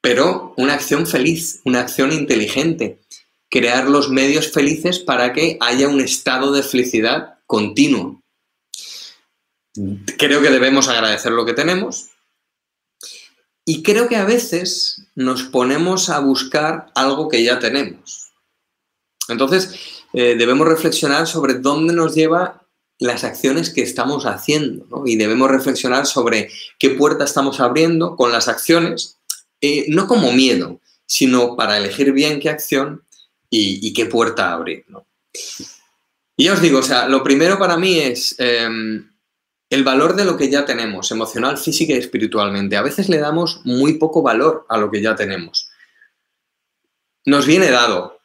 pero 0.00 0.52
una 0.56 0.74
acción 0.74 1.06
feliz, 1.06 1.60
una 1.64 1.80
acción 1.80 2.12
inteligente, 2.12 3.00
crear 3.48 3.88
los 3.88 4.10
medios 4.10 4.50
felices 4.50 4.98
para 4.98 5.32
que 5.32 5.56
haya 5.60 5.88
un 5.88 6.00
estado 6.00 6.52
de 6.52 6.62
felicidad 6.62 7.38
continuo. 7.46 8.20
Creo 10.18 10.42
que 10.42 10.50
debemos 10.50 10.88
agradecer 10.88 11.32
lo 11.32 11.46
que 11.46 11.54
tenemos, 11.54 12.08
y 13.64 13.82
creo 13.82 14.08
que 14.08 14.16
a 14.16 14.24
veces 14.24 15.06
nos 15.14 15.44
ponemos 15.44 16.10
a 16.10 16.18
buscar 16.20 16.86
algo 16.94 17.28
que 17.28 17.44
ya 17.44 17.58
tenemos. 17.58 18.32
Entonces, 19.28 20.02
eh, 20.12 20.34
debemos 20.36 20.66
reflexionar 20.66 21.26
sobre 21.26 21.54
dónde 21.54 21.94
nos 21.94 22.14
lleva 22.14 22.66
las 22.98 23.24
acciones 23.24 23.70
que 23.70 23.82
estamos 23.82 24.26
haciendo 24.26 24.86
¿no? 24.90 25.06
y 25.06 25.16
debemos 25.16 25.50
reflexionar 25.50 26.06
sobre 26.06 26.50
qué 26.78 26.90
puerta 26.90 27.24
estamos 27.24 27.60
abriendo 27.60 28.16
con 28.16 28.30
las 28.30 28.48
acciones, 28.48 29.18
eh, 29.60 29.86
no 29.88 30.06
como 30.06 30.32
miedo, 30.32 30.80
sino 31.06 31.56
para 31.56 31.78
elegir 31.78 32.12
bien 32.12 32.40
qué 32.40 32.48
acción 32.48 33.02
y, 33.50 33.92
qué 33.92 34.06
puerta 34.06 34.52
abrir. 34.52 34.84
¿no? 34.88 35.06
Y 36.36 36.44
ya 36.44 36.54
os 36.54 36.62
digo, 36.62 36.78
o 36.78 36.82
sea, 36.82 37.06
lo 37.06 37.22
primero 37.22 37.58
para 37.58 37.76
mí 37.76 37.98
es 37.98 38.34
em, 38.38 39.11
el 39.72 39.84
valor 39.84 40.14
de 40.14 40.26
lo 40.26 40.36
que 40.36 40.50
ya 40.50 40.66
tenemos, 40.66 41.10
emocional, 41.12 41.56
física 41.56 41.94
y 41.94 41.96
espiritualmente. 41.96 42.76
A 42.76 42.82
veces 42.82 43.08
le 43.08 43.16
damos 43.16 43.62
muy 43.64 43.94
poco 43.94 44.20
valor 44.20 44.66
a 44.68 44.76
lo 44.76 44.90
que 44.90 45.00
ya 45.00 45.16
tenemos. 45.16 45.70
Nos 47.24 47.46
viene 47.46 47.70
dado. 47.70 48.20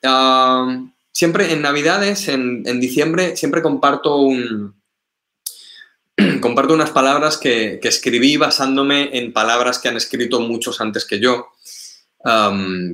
siempre 1.13 1.53
en 1.53 1.61
Navidades, 1.61 2.27
en, 2.27 2.63
diciembre, 2.81 3.37
siempre 3.37 3.61
comparto 3.61 4.17
un, 4.17 4.75
comparto 6.41 6.73
unas 6.73 6.91
palabras 6.91 7.37
que, 7.37 7.79
escribí 7.81 8.35
basándome 8.35 9.17
en 9.17 9.31
palabras 9.31 9.79
que 9.79 9.87
han 9.87 9.95
escrito 9.95 10.41
muchos 10.41 10.81
antes 10.81 11.05
que 11.05 11.21
yo, 11.21 11.47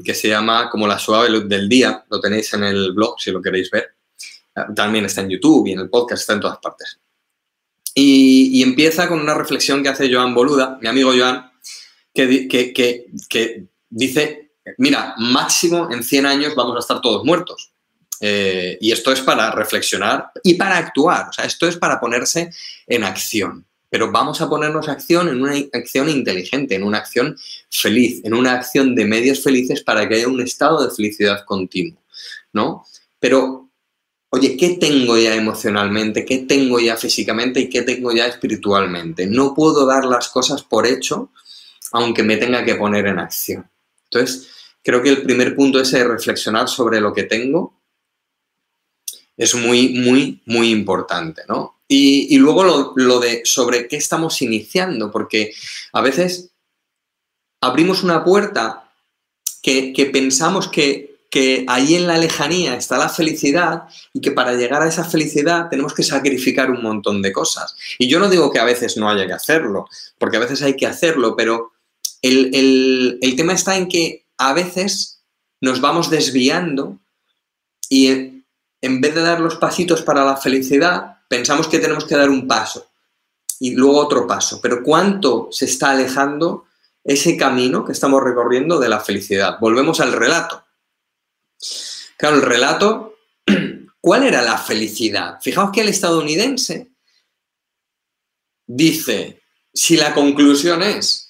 que 0.05 0.13
se 0.13 0.27
llama 0.27 0.69
como 0.69 0.86
la 0.86 1.00
suave 1.00 1.27
luz 1.31 1.50
del 1.50 1.67
día. 1.67 2.05
Lo 2.07 2.22
tenéis 2.22 2.53
en 2.53 2.65
el 2.65 2.93
blog 2.93 3.19
si 3.19 3.31
lo 3.31 3.41
queréis 3.41 3.72
ver. 3.72 3.95
Ah, 4.55 4.67
también 4.75 5.05
está 5.05 5.22
en 5.22 5.31
YouTube 5.31 5.65
y 5.65 5.72
en 5.72 5.79
el 5.79 5.89
podcast, 5.89 6.22
está 6.22 6.33
en 6.33 6.41
todas 6.41 6.60
partes. 6.60 7.00
Y, 7.96 8.64
empieza 8.64 9.08
con 9.08 9.20
una 9.20 9.34
reflexión 9.34 9.84
que 9.84 9.90
hace 9.90 10.12
Joan 10.12 10.34
Boluda, 10.34 10.80
mi 10.82 10.88
amigo 10.88 11.12
Joan, 11.16 11.52
que, 12.14 13.68
dice, 13.90 14.52
mira, 14.78 15.14
máximo 15.18 15.90
en 15.92 16.04
100 16.04 16.26
años 16.26 16.56
vamos 16.56 16.76
a 16.76 16.80
estar 16.80 17.02
todos 17.02 17.24
muertos. 17.24 17.72
Eh, 18.20 18.78
y 18.80 18.92
esto 18.92 19.12
es 19.12 19.20
para 19.20 19.52
reflexionar 19.52 20.32
y 20.44 20.54
para 20.54 20.78
actuar, 20.78 21.28
o 21.30 21.34
sea, 21.34 21.44
esto 21.46 21.68
es 21.68 21.76
para 21.76 22.00
ponerse 22.00 22.52
en 22.88 23.04
acción. 23.04 23.66
Pero 23.90 24.12
vamos 24.12 24.42
a 24.42 24.50
ponernos 24.50 24.88
acción 24.88 25.28
en 25.28 25.42
una 25.42 25.56
acción 25.74 26.10
inteligente, 26.10 26.76
en 26.76 26.84
una 26.84 27.00
acción 27.00 27.38
feliz, 27.70 28.22
en 28.24 28.34
una 28.34 28.54
acción 28.54 28.96
de 28.96 29.06
medios 29.06 29.44
felices 29.44 29.84
para 29.84 30.08
que 30.08 30.16
haya 30.16 30.28
un 30.28 30.42
estado 30.42 30.88
de 30.88 30.96
felicidad 30.96 31.44
continuo, 31.46 32.02
¿no? 32.54 32.86
Pero 33.20 33.62
oye, 34.34 34.58
¿qué 34.58 34.78
tengo 34.78 35.16
ya 35.16 35.36
emocionalmente? 35.36 36.25
¿Qué 36.25 36.40
tengo 36.40 36.80
ya 36.80 36.98
físicamente? 36.98 37.60
¿Y 37.60 37.70
qué 37.70 37.84
tengo 37.84 38.12
ya 38.12 38.25
espiritualmente? 38.25 39.28
No 39.28 39.54
puedo 39.54 39.86
dar 39.86 40.06
las 40.06 40.30
cosas 40.30 40.63
por 40.63 40.88
hecho, 40.88 41.30
aunque 41.92 42.24
me 42.24 42.38
tenga 42.38 42.66
que 42.66 42.74
poner 42.74 43.06
en 43.06 43.20
acción. 43.20 43.70
Entonces, 44.06 44.48
creo 44.82 45.04
que 45.04 45.10
el 45.10 45.22
primer 45.22 45.56
punto 45.56 45.80
es 45.80 45.92
reflexionar 45.92 46.68
sobre 46.68 47.00
lo 47.00 47.13
que 47.13 47.24
tengo. 47.24 47.80
Es 49.38 49.54
muy, 49.54 49.90
muy, 49.90 50.42
muy 50.48 50.72
importante, 50.72 51.44
¿no? 51.48 51.82
Y, 51.88 52.36
luego 52.40 52.94
lo, 52.96 53.20
de 53.20 53.42
sobre 53.46 53.88
qué 53.88 53.98
estamos 53.98 54.42
iniciando, 54.42 55.12
porque 55.12 55.54
a 55.92 56.02
veces 56.02 56.50
abrimos 57.62 58.02
una 58.02 58.24
puerta 58.24 58.92
que 59.62 60.10
pensamos 60.12 60.68
que 60.70 61.12
que 61.34 61.66
ahí 61.68 61.96
en 61.96 62.06
la 62.06 62.20
lejanía 62.20 62.75
está 62.75 62.96
la 62.96 63.10
felicidad 63.10 63.86
y 64.13 64.22
que 64.22 64.30
para 64.30 64.54
llegar 64.54 64.84
a 64.84 64.88
esa 64.88 65.04
felicidad 65.04 65.68
tenemos 65.68 65.96
que 65.96 66.04
sacrificar 66.04 66.70
un 66.70 66.84
montón 66.84 67.24
de 67.24 67.34
cosas. 67.34 67.75
Y 67.98 68.08
yo 68.08 68.20
no 68.20 68.30
digo 68.30 68.52
que 68.52 68.60
a 68.60 68.63
veces 68.63 68.98
no 68.98 69.10
haya 69.10 69.25
que 69.25 69.34
hacerlo, 69.34 69.90
porque 70.20 70.38
a 70.38 70.42
veces 70.42 70.62
hay 70.62 70.75
que 70.75 70.86
hacerlo, 70.86 71.36
pero 71.36 71.72
el, 72.22 73.18
tema 73.36 73.54
está 73.54 73.75
en 73.78 73.88
que 73.88 74.28
a 74.38 74.54
veces 74.54 75.24
nos 75.60 75.82
vamos 75.82 76.12
desviando 76.12 77.00
y 77.90 78.10
en 78.82 79.02
vez 79.02 79.16
de 79.16 79.22
dar 79.22 79.40
los 79.40 79.56
pasitos 79.56 80.04
para 80.04 80.24
la 80.24 80.38
felicidad, 80.38 81.18
pensamos 81.28 81.68
que 81.68 81.80
tenemos 81.80 82.06
que 82.06 82.16
dar 82.16 82.30
un 82.30 82.48
paso 82.48 82.92
y 83.60 83.72
luego 83.72 83.98
otro 83.98 84.28
paso. 84.28 84.62
Pero 84.62 84.84
¿cuánto 84.84 85.48
se 85.50 85.66
está 85.66 85.90
alejando 85.94 86.66
ese 87.04 87.36
camino 87.38 87.84
que 87.84 87.92
estamos 87.92 88.22
recorriendo 88.22 88.80
de 88.80 88.90
la 88.90 89.00
felicidad? 89.00 89.58
Volvemos 89.60 90.00
al 90.00 90.13
relato. 90.13 90.63
Claro, 92.17 92.38
el 92.38 92.41
relato, 92.41 93.15
¿cuál 94.01 94.24
era 94.24 94.41
la 94.41 94.58
felicidad? 94.58 95.39
Fijaos 95.41 95.72
que 95.72 95.82
el 95.82 95.89
estadounidense 95.89 96.91
dice, 98.65 99.41
si 99.74 99.98
la 99.98 100.13
conclusión 100.13 100.84
es, 100.84 101.24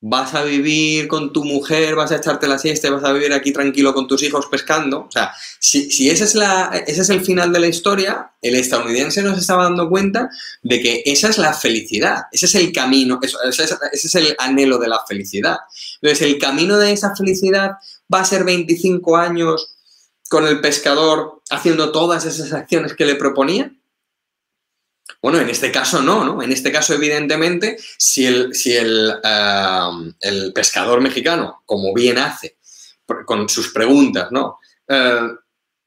vas 0.00 0.34
a 0.34 0.44
vivir 0.44 1.08
con 1.08 1.32
tu 1.32 1.44
mujer, 1.44 1.96
vas 1.96 2.12
a 2.12 2.16
echarte 2.16 2.46
la 2.46 2.58
siesta, 2.58 2.90
vas 2.90 3.02
a 3.02 3.12
vivir 3.12 3.32
aquí 3.32 3.52
tranquilo 3.52 3.92
con 3.92 4.06
tus 4.06 4.22
hijos 4.22 4.46
pescando, 4.46 5.06
o 5.08 5.10
sea, 5.10 5.32
si, 5.58 6.08
es 6.08 6.34
la, 6.36 6.84
ese 6.86 7.00
es 7.00 7.10
el 7.10 7.20
final 7.20 7.52
de 7.52 7.58
la 7.58 7.66
historia, 7.66 8.30
el 8.40 8.54
estadounidense 8.54 9.22
nos 9.22 9.38
estaba 9.38 9.64
dando 9.64 9.88
cuenta 9.88 10.30
de 10.62 10.80
que 10.80 11.02
esa 11.04 11.28
es 11.28 11.38
la 11.38 11.52
felicidad, 11.52 12.22
ese 12.30 12.46
es 12.46 12.54
el 12.54 12.72
camino, 12.72 13.18
ese 13.22 13.64
es 13.92 14.14
el 14.14 14.36
anhelo 14.38 14.78
de 14.78 14.88
la 14.88 15.00
felicidad. 15.06 15.56
Entonces, 16.00 16.26
el 16.28 16.38
camino 16.38 16.78
de 16.78 16.92
esa 16.92 17.16
felicidad 17.16 17.72
va 18.12 18.20
a 18.20 18.24
ser 18.24 18.44
25 18.44 19.16
años 19.16 19.77
con 20.28 20.46
el 20.46 20.60
pescador 20.60 21.42
haciendo 21.50 21.92
todas 21.92 22.24
esas 22.24 22.52
acciones 22.52 22.94
que 22.94 23.06
le 23.06 23.14
proponía? 23.14 23.72
Bueno, 25.20 25.40
en 25.40 25.48
este 25.48 25.72
caso 25.72 26.02
no, 26.02 26.24
¿no? 26.24 26.42
En 26.42 26.52
este 26.52 26.70
caso, 26.70 26.94
evidentemente, 26.94 27.76
si 27.96 28.26
el, 28.26 28.54
si 28.54 28.74
el, 28.74 29.14
eh, 29.24 30.12
el 30.20 30.52
pescador 30.52 31.00
mexicano, 31.00 31.62
como 31.66 31.92
bien 31.92 32.18
hace, 32.18 32.56
con 33.24 33.48
sus 33.48 33.72
preguntas, 33.72 34.30
¿no? 34.30 34.58
Eh, 34.86 35.28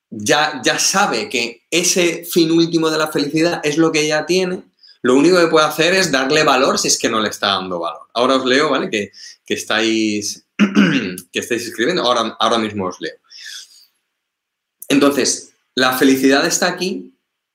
ya, 0.10 0.62
ya 0.63 0.77
sabe 0.77 1.29
que 1.29 1.63
ese 1.71 2.25
fin 2.25 2.51
último 2.51 2.89
de 2.89 2.98
la 2.98 3.07
felicidad 3.07 3.62
es 3.63 3.77
lo 3.77 3.91
que 3.91 4.05
ya 4.05 4.25
tiene, 4.25 4.63
lo 5.03 5.15
único 5.15 5.39
que 5.39 5.48
puede 5.48 5.65
hacer 5.65 5.93
es 5.93 6.12
darle 6.12 6.43
valor 6.43 6.77
si 6.77 6.89
es 6.89 7.00
que 7.00 7.10
no 7.10 7.21
le 7.21 7.29
está 7.29 7.48
dando 7.48 7.79
valor. 7.79 8.07
Ahora 8.13 8.36
os 8.36 8.45
leo, 8.45 8.69
¿vale? 8.69 8.89
Que, 8.89 9.12
que 9.45 9.53
estáis, 9.53 10.45
que 10.57 11.39
estáis 11.39 11.65
escribiendo, 11.65 12.03
ahora, 12.03 12.36
ahora 12.39 12.57
mismo 12.57 12.86
os 12.86 13.00
leo. 13.00 13.15
Entonces, 14.91 15.53
la 15.74 15.93
felicidad 15.98 16.45
está 16.45 16.67
aquí 16.67 17.13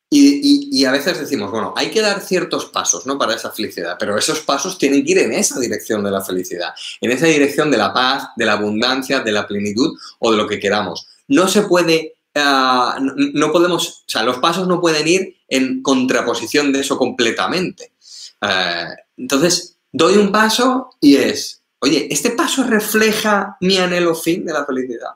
y, 0.08 0.84
a 0.86 0.92
veces 0.92 1.18
decimos, 1.20 1.50
bueno, 1.50 1.74
hay 1.76 1.90
que 1.90 2.00
dar 2.00 2.20
ciertos 2.20 2.66
pasos 2.66 3.06
¿no? 3.06 3.18
para 3.18 3.34
esa 3.34 3.50
felicidad, 3.50 3.96
pero 3.98 4.16
esos 4.16 4.40
pasos 4.40 4.78
tienen 4.78 5.04
que 5.04 5.12
ir 5.12 5.18
en 5.18 5.32
esa 5.32 5.60
dirección 5.60 6.02
de 6.02 6.10
la 6.10 6.22
felicidad, 6.22 6.74
en 7.00 7.10
esa 7.10 7.26
dirección 7.26 7.70
de 7.70 7.76
la 7.76 7.92
paz, 7.92 8.28
de 8.36 8.46
la 8.46 8.54
abundancia, 8.54 9.20
de 9.20 9.32
la 9.32 9.46
plenitud 9.46 9.98
o 10.20 10.30
de 10.30 10.38
lo 10.38 10.46
que 10.46 10.58
queramos. 10.58 11.08
No 11.28 11.46
se 11.46 11.62
puede, 11.62 12.14
ah, 12.34 12.98
no, 13.00 13.52
podemos, 13.52 14.04
o 14.06 14.10
sea, 14.10 14.22
los 14.22 14.38
pasos 14.38 14.66
no 14.66 14.80
pueden 14.80 15.06
ir 15.06 15.36
en 15.48 15.82
contraposición 15.82 16.72
de 16.72 16.80
eso 16.80 16.96
completamente. 16.96 17.92
Ah, 18.40 18.94
entonces, 19.18 19.76
doy 19.92 20.16
un 20.16 20.32
paso 20.32 20.90
y 21.00 21.16
es, 21.16 21.62
oye, 21.80 22.08
¿este 22.10 22.30
paso 22.30 22.62
refleja 22.62 23.56
mi 23.60 23.76
anhelo 23.76 24.14
fin 24.14 24.46
de 24.46 24.52
la 24.54 24.64
felicidad? 24.64 25.10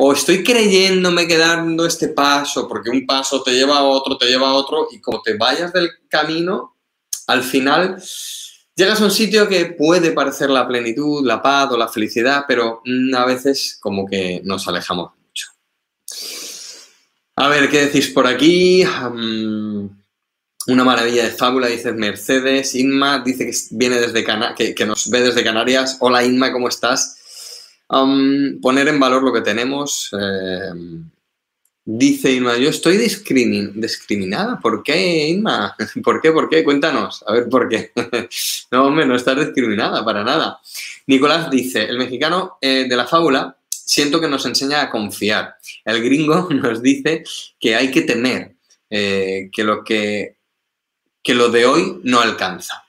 O 0.00 0.12
estoy 0.12 0.44
creyéndome 0.44 1.26
que 1.26 1.36
dando 1.36 1.84
este 1.84 2.08
paso, 2.08 2.68
porque 2.68 2.88
un 2.88 3.04
paso 3.04 3.42
te 3.42 3.50
lleva 3.50 3.78
a 3.78 3.82
otro, 3.82 4.16
te 4.16 4.26
lleva 4.26 4.50
a 4.50 4.54
otro, 4.54 4.86
y 4.92 5.00
como 5.00 5.20
te 5.22 5.36
vayas 5.36 5.72
del 5.72 5.90
camino, 6.08 6.76
al 7.26 7.42
final 7.42 8.00
llegas 8.76 9.00
a 9.00 9.04
un 9.04 9.10
sitio 9.10 9.48
que 9.48 9.66
puede 9.66 10.12
parecer 10.12 10.50
la 10.50 10.68
plenitud, 10.68 11.26
la 11.26 11.42
paz 11.42 11.72
o 11.72 11.76
la 11.76 11.88
felicidad, 11.88 12.44
pero 12.46 12.80
mm, 12.84 13.12
a 13.12 13.24
veces 13.24 13.76
como 13.80 14.06
que 14.06 14.40
nos 14.44 14.68
alejamos 14.68 15.10
mucho. 15.20 15.48
A 17.34 17.48
ver, 17.48 17.68
¿qué 17.68 17.86
decís 17.86 18.06
por 18.08 18.28
aquí? 18.28 18.84
una 20.68 20.84
maravilla 20.84 21.24
de 21.24 21.30
fábula, 21.30 21.66
dice 21.66 21.92
Mercedes. 21.92 22.74
Inma 22.74 23.20
dice 23.20 23.46
que 23.46 23.56
viene 23.72 23.98
desde 23.98 24.24
que, 24.54 24.74
que 24.74 24.86
nos 24.86 25.10
ve 25.10 25.22
desde 25.22 25.42
Canarias. 25.42 25.96
Hola 25.98 26.22
Inma, 26.22 26.52
¿cómo 26.52 26.68
estás? 26.68 27.17
Poner 27.88 28.88
en 28.88 29.00
valor 29.00 29.22
lo 29.22 29.32
que 29.32 29.40
tenemos. 29.40 30.10
Eh, 30.12 30.72
dice 31.84 32.32
Inma, 32.32 32.56
yo 32.58 32.68
estoy 32.68 32.98
discriminada. 32.98 34.60
¿Por 34.60 34.82
qué, 34.82 35.28
Inma? 35.28 35.74
¿Por 36.04 36.20
qué? 36.20 36.32
¿Por 36.32 36.48
qué? 36.48 36.62
Cuéntanos. 36.62 37.24
A 37.26 37.32
ver, 37.32 37.48
¿por 37.48 37.68
qué? 37.68 37.92
no, 38.70 38.86
hombre, 38.86 39.06
no 39.06 39.16
estás 39.16 39.38
discriminada 39.38 40.04
para 40.04 40.22
nada. 40.22 40.60
Nicolás 41.06 41.50
dice, 41.50 41.84
el 41.84 41.98
mexicano 41.98 42.58
eh, 42.60 42.86
de 42.88 42.96
la 42.96 43.06
fábula 43.06 43.56
siento 43.70 44.20
que 44.20 44.28
nos 44.28 44.44
enseña 44.44 44.82
a 44.82 44.90
confiar. 44.90 45.56
El 45.84 46.02
gringo 46.02 46.48
nos 46.50 46.82
dice 46.82 47.24
que 47.58 47.74
hay 47.74 47.90
que 47.90 48.02
temer, 48.02 48.54
eh, 48.90 49.48
que, 49.50 49.64
lo 49.64 49.82
que, 49.82 50.36
que 51.22 51.34
lo 51.34 51.48
de 51.48 51.64
hoy 51.64 52.00
no 52.04 52.20
alcanza. 52.20 52.84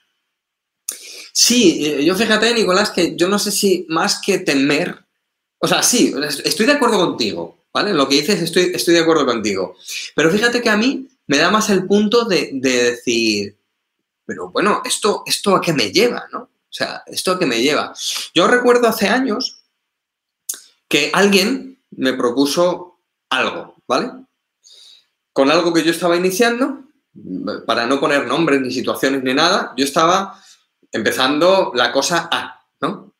Sí, 1.42 1.86
eh, 1.86 2.04
yo 2.04 2.14
fíjate, 2.14 2.52
Nicolás, 2.52 2.90
que 2.90 3.16
yo 3.16 3.26
no 3.26 3.38
sé 3.38 3.50
si 3.50 3.86
más 3.88 4.20
que 4.20 4.40
temer, 4.40 5.06
o 5.58 5.66
sea, 5.66 5.82
sí, 5.82 6.14
estoy 6.44 6.66
de 6.66 6.72
acuerdo 6.72 6.98
contigo, 6.98 7.64
¿vale? 7.72 7.94
Lo 7.94 8.06
que 8.06 8.16
dices, 8.16 8.42
estoy, 8.42 8.72
estoy 8.74 8.92
de 8.92 9.00
acuerdo 9.00 9.24
contigo. 9.24 9.74
Pero 10.14 10.30
fíjate 10.30 10.60
que 10.60 10.68
a 10.68 10.76
mí 10.76 11.08
me 11.28 11.38
da 11.38 11.50
más 11.50 11.70
el 11.70 11.86
punto 11.86 12.26
de, 12.26 12.50
decir, 12.52 13.56
pero 14.26 14.50
bueno, 14.50 14.82
¿esto, 14.84 15.22
¿esto 15.24 15.56
a 15.56 15.62
qué 15.62 15.72
me 15.72 15.90
lleva, 15.90 16.28
no? 16.30 16.40
O 16.40 16.68
sea, 16.68 17.04
¿esto 17.06 17.32
a 17.32 17.38
qué 17.38 17.46
me 17.46 17.62
lleva? 17.62 17.94
Yo 18.34 18.46
recuerdo 18.46 18.86
hace 18.86 19.08
años 19.08 19.62
que 20.88 21.10
alguien 21.14 21.82
me 21.92 22.12
propuso 22.12 23.00
algo, 23.30 23.76
¿vale? 23.88 24.12
Con 25.32 25.50
algo 25.50 25.72
que 25.72 25.84
yo 25.84 25.90
estaba 25.90 26.18
iniciando, 26.18 26.82
para 27.66 27.86
no 27.86 27.98
poner 27.98 28.26
nombres 28.26 28.60
ni 28.60 28.70
situaciones 28.70 29.22
ni 29.22 29.32
nada, 29.32 29.72
yo 29.78 29.86
estaba 29.86 30.38
empezando 30.92 31.72
la 31.74 31.92
cosa 31.92 32.28
A, 32.30 32.64
¿no? 32.80 33.14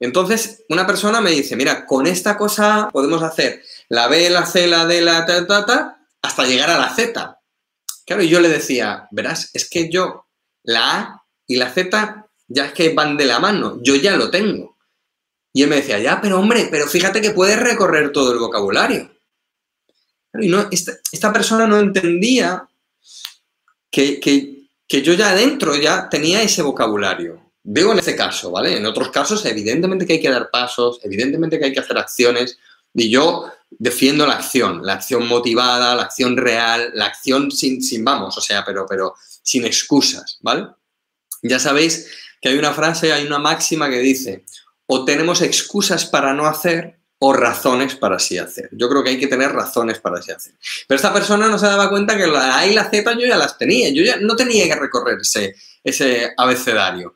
Entonces, 0.00 0.64
una 0.68 0.86
persona 0.86 1.20
me 1.20 1.30
dice, 1.30 1.56
mira, 1.56 1.84
con 1.84 2.06
esta 2.06 2.36
cosa 2.36 2.88
podemos 2.92 3.22
hacer 3.22 3.62
la 3.88 4.06
B, 4.06 4.30
la 4.30 4.46
C, 4.46 4.66
la 4.68 4.86
D, 4.86 5.00
la 5.00 5.26
ta, 5.26 5.46
ta, 5.46 5.66
ta, 5.66 6.06
hasta 6.22 6.44
llegar 6.44 6.70
a 6.70 6.78
la 6.78 6.94
Z. 6.94 7.40
Claro, 8.06 8.22
y 8.22 8.28
yo 8.28 8.40
le 8.40 8.48
decía, 8.48 9.08
verás, 9.10 9.50
es 9.54 9.68
que 9.68 9.90
yo 9.90 10.26
la 10.62 10.98
A 10.98 11.24
y 11.46 11.56
la 11.56 11.70
Z 11.72 12.26
ya 12.46 12.66
es 12.66 12.72
que 12.72 12.94
van 12.94 13.16
de 13.16 13.26
la 13.26 13.40
mano, 13.40 13.78
yo 13.82 13.96
ya 13.96 14.16
lo 14.16 14.30
tengo. 14.30 14.76
Y 15.52 15.62
él 15.62 15.68
me 15.68 15.76
decía, 15.76 15.98
ya, 15.98 16.20
pero 16.20 16.38
hombre, 16.38 16.68
pero 16.70 16.86
fíjate 16.86 17.20
que 17.20 17.32
puedes 17.32 17.58
recorrer 17.58 18.12
todo 18.12 18.32
el 18.32 18.38
vocabulario. 18.38 19.10
Y 20.34 20.48
no, 20.48 20.68
esta, 20.70 21.32
persona 21.32 21.66
no 21.66 21.78
entendía 21.78 22.68
que, 23.90 24.20
que 24.20 24.57
que 24.88 25.02
yo 25.02 25.12
ya 25.12 25.30
adentro 25.30 25.76
ya 25.76 26.08
tenía 26.08 26.42
ese 26.42 26.62
vocabulario. 26.62 27.52
Veo 27.62 27.92
en 27.92 27.98
este 27.98 28.16
caso, 28.16 28.50
¿vale? 28.50 28.76
En 28.76 28.86
otros 28.86 29.10
casos, 29.10 29.44
evidentemente 29.44 30.06
que 30.06 30.14
hay 30.14 30.20
que 30.20 30.30
dar 30.30 30.50
pasos, 30.50 31.00
evidentemente 31.02 31.58
que 31.58 31.66
hay 31.66 31.72
que 31.72 31.80
hacer 31.80 31.98
acciones, 31.98 32.58
y 32.94 33.10
yo 33.10 33.52
defiendo 33.70 34.26
la 34.26 34.34
acción, 34.34 34.80
la 34.82 34.94
acción 34.94 35.28
motivada, 35.28 35.94
la 35.94 36.04
acción 36.04 36.36
real, 36.36 36.90
la 36.94 37.06
acción 37.06 37.50
sin, 37.50 37.82
sin 37.82 38.02
vamos, 38.02 38.38
o 38.38 38.40
sea, 38.40 38.64
pero, 38.64 38.86
pero 38.88 39.14
sin 39.42 39.66
excusas, 39.66 40.38
¿vale? 40.40 40.68
Ya 41.42 41.58
sabéis 41.58 42.10
que 42.40 42.48
hay 42.48 42.58
una 42.58 42.72
frase, 42.72 43.12
hay 43.12 43.26
una 43.26 43.38
máxima 43.38 43.90
que 43.90 43.98
dice, 43.98 44.46
o 44.86 45.04
tenemos 45.04 45.42
excusas 45.42 46.06
para 46.06 46.32
no 46.32 46.46
hacer 46.46 46.97
o 47.20 47.32
razones 47.32 47.96
para 47.96 48.16
así 48.16 48.38
hacer. 48.38 48.68
Yo 48.72 48.88
creo 48.88 49.02
que 49.02 49.10
hay 49.10 49.18
que 49.18 49.26
tener 49.26 49.52
razones 49.52 49.98
para 49.98 50.18
así 50.18 50.30
hacer. 50.30 50.54
Pero 50.86 50.96
esta 50.96 51.12
persona 51.12 51.48
no 51.48 51.58
se 51.58 51.66
daba 51.66 51.90
cuenta 51.90 52.16
que 52.16 52.26
la 52.26 52.58
A 52.58 52.66
y 52.66 52.74
la 52.74 52.88
Z 52.90 53.12
yo 53.14 53.26
ya 53.26 53.36
las 53.36 53.58
tenía, 53.58 53.90
yo 53.90 54.04
ya 54.04 54.16
no 54.18 54.36
tenía 54.36 54.66
que 54.66 54.78
recorrer 54.78 55.18
ese, 55.20 55.54
ese 55.82 56.32
abecedario. 56.36 57.14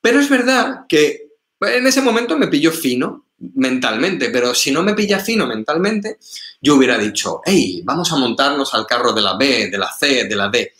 Pero 0.00 0.20
es 0.20 0.28
verdad 0.28 0.86
que 0.88 1.32
en 1.60 1.86
ese 1.86 2.00
momento 2.00 2.38
me 2.38 2.48
pilló 2.48 2.72
fino 2.72 3.26
mentalmente, 3.54 4.30
pero 4.30 4.54
si 4.54 4.70
no 4.70 4.82
me 4.82 4.94
pilla 4.94 5.18
fino 5.18 5.46
mentalmente, 5.46 6.18
yo 6.60 6.76
hubiera 6.76 6.96
dicho, 6.96 7.40
hey, 7.44 7.82
vamos 7.84 8.12
a 8.12 8.16
montarnos 8.16 8.72
al 8.74 8.86
carro 8.86 9.12
de 9.12 9.22
la 9.22 9.36
B, 9.36 9.68
de 9.68 9.78
la 9.78 9.92
C, 9.92 10.24
de 10.24 10.36
la 10.36 10.48
D. 10.48 10.72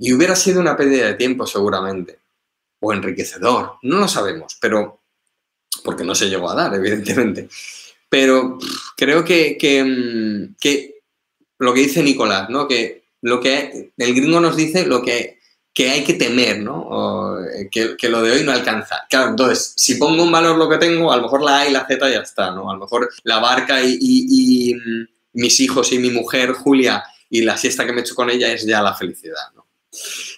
Y 0.00 0.12
hubiera 0.12 0.36
sido 0.36 0.60
una 0.60 0.76
pérdida 0.76 1.06
de 1.06 1.14
tiempo 1.14 1.46
seguramente, 1.46 2.18
o 2.80 2.92
enriquecedor, 2.92 3.78
no 3.82 3.98
lo 3.98 4.08
sabemos, 4.08 4.56
pero 4.60 4.97
porque 5.84 6.04
no 6.04 6.14
se 6.14 6.28
llegó 6.28 6.50
a 6.50 6.54
dar, 6.54 6.74
evidentemente. 6.76 7.48
Pero 8.08 8.58
creo 8.96 9.24
que, 9.24 9.56
mm, 9.84 10.56
que, 10.60 11.00
lo 11.58 11.74
que 11.74 11.80
dice 11.80 12.02
Nicolás, 12.02 12.48
¿no? 12.48 12.66
Que 12.66 13.04
lo 13.22 13.40
que 13.40 13.92
el 13.96 14.14
gringo 14.14 14.40
nos 14.40 14.56
dice 14.56 14.86
lo 14.86 15.02
que, 15.02 15.38
que 15.74 15.90
hay 15.90 16.04
que 16.04 16.14
temer, 16.14 16.60
¿no? 16.60 17.38
Eh, 17.44 17.68
que, 17.70 18.08
lo 18.08 18.22
de 18.22 18.32
hoy 18.32 18.44
no 18.44 18.52
alcanza. 18.52 19.06
Claro, 19.08 19.30
entonces, 19.30 19.74
si 19.76 19.96
pongo 19.96 20.22
un 20.22 20.32
valor 20.32 20.56
lo 20.56 20.68
que 20.68 20.78
tengo, 20.78 21.12
a 21.12 21.16
lo 21.16 21.22
mejor 21.22 21.42
la 21.42 21.60
A 21.60 21.68
y 21.68 21.72
la 21.72 21.86
Z 21.86 22.08
ya 22.08 22.20
está, 22.20 22.50
¿no? 22.50 22.70
A 22.70 22.74
lo 22.74 22.80
mejor 22.80 23.08
la 23.24 23.38
barca 23.38 23.80
y, 23.82 24.74
mm, 24.74 25.06
mis 25.34 25.60
hijos 25.60 25.92
y 25.92 25.98
mi 25.98 26.10
mujer, 26.10 26.52
Julia, 26.52 27.04
y 27.30 27.42
la 27.42 27.56
siesta 27.56 27.84
que 27.84 27.92
me 27.92 27.98
he 27.98 28.00
hecho 28.02 28.14
con 28.14 28.30
ella 28.30 28.52
es 28.52 28.64
ya 28.64 28.82
la 28.82 28.94
felicidad, 28.94 29.52
¿no? 29.54 29.66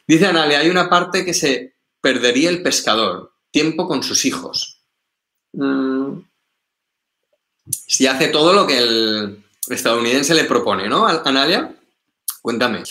Dice 0.07 0.27
Analia, 0.27 0.59
hay 0.59 0.69
una 0.69 0.89
parte 0.89 1.25
que 1.25 1.35
se 1.35 1.75
perdería 2.01 2.51
el 2.51 2.63
pescador, 2.63 3.33
tiempo 3.51 3.87
con 3.87 4.03
sus 4.03 4.25
hijos. 4.25 4.80
Mm. 5.53 6.23
si 7.67 8.07
hace 8.07 8.29
todo 8.29 8.53
lo 8.53 8.67
que 8.67 8.79
el 8.79 9.45
estadounidense 9.69 10.35
le 10.35 10.45
propone, 10.45 10.89
¿no, 10.89 11.07
Analia? 11.07 11.75
Cuéntame. 12.41 12.83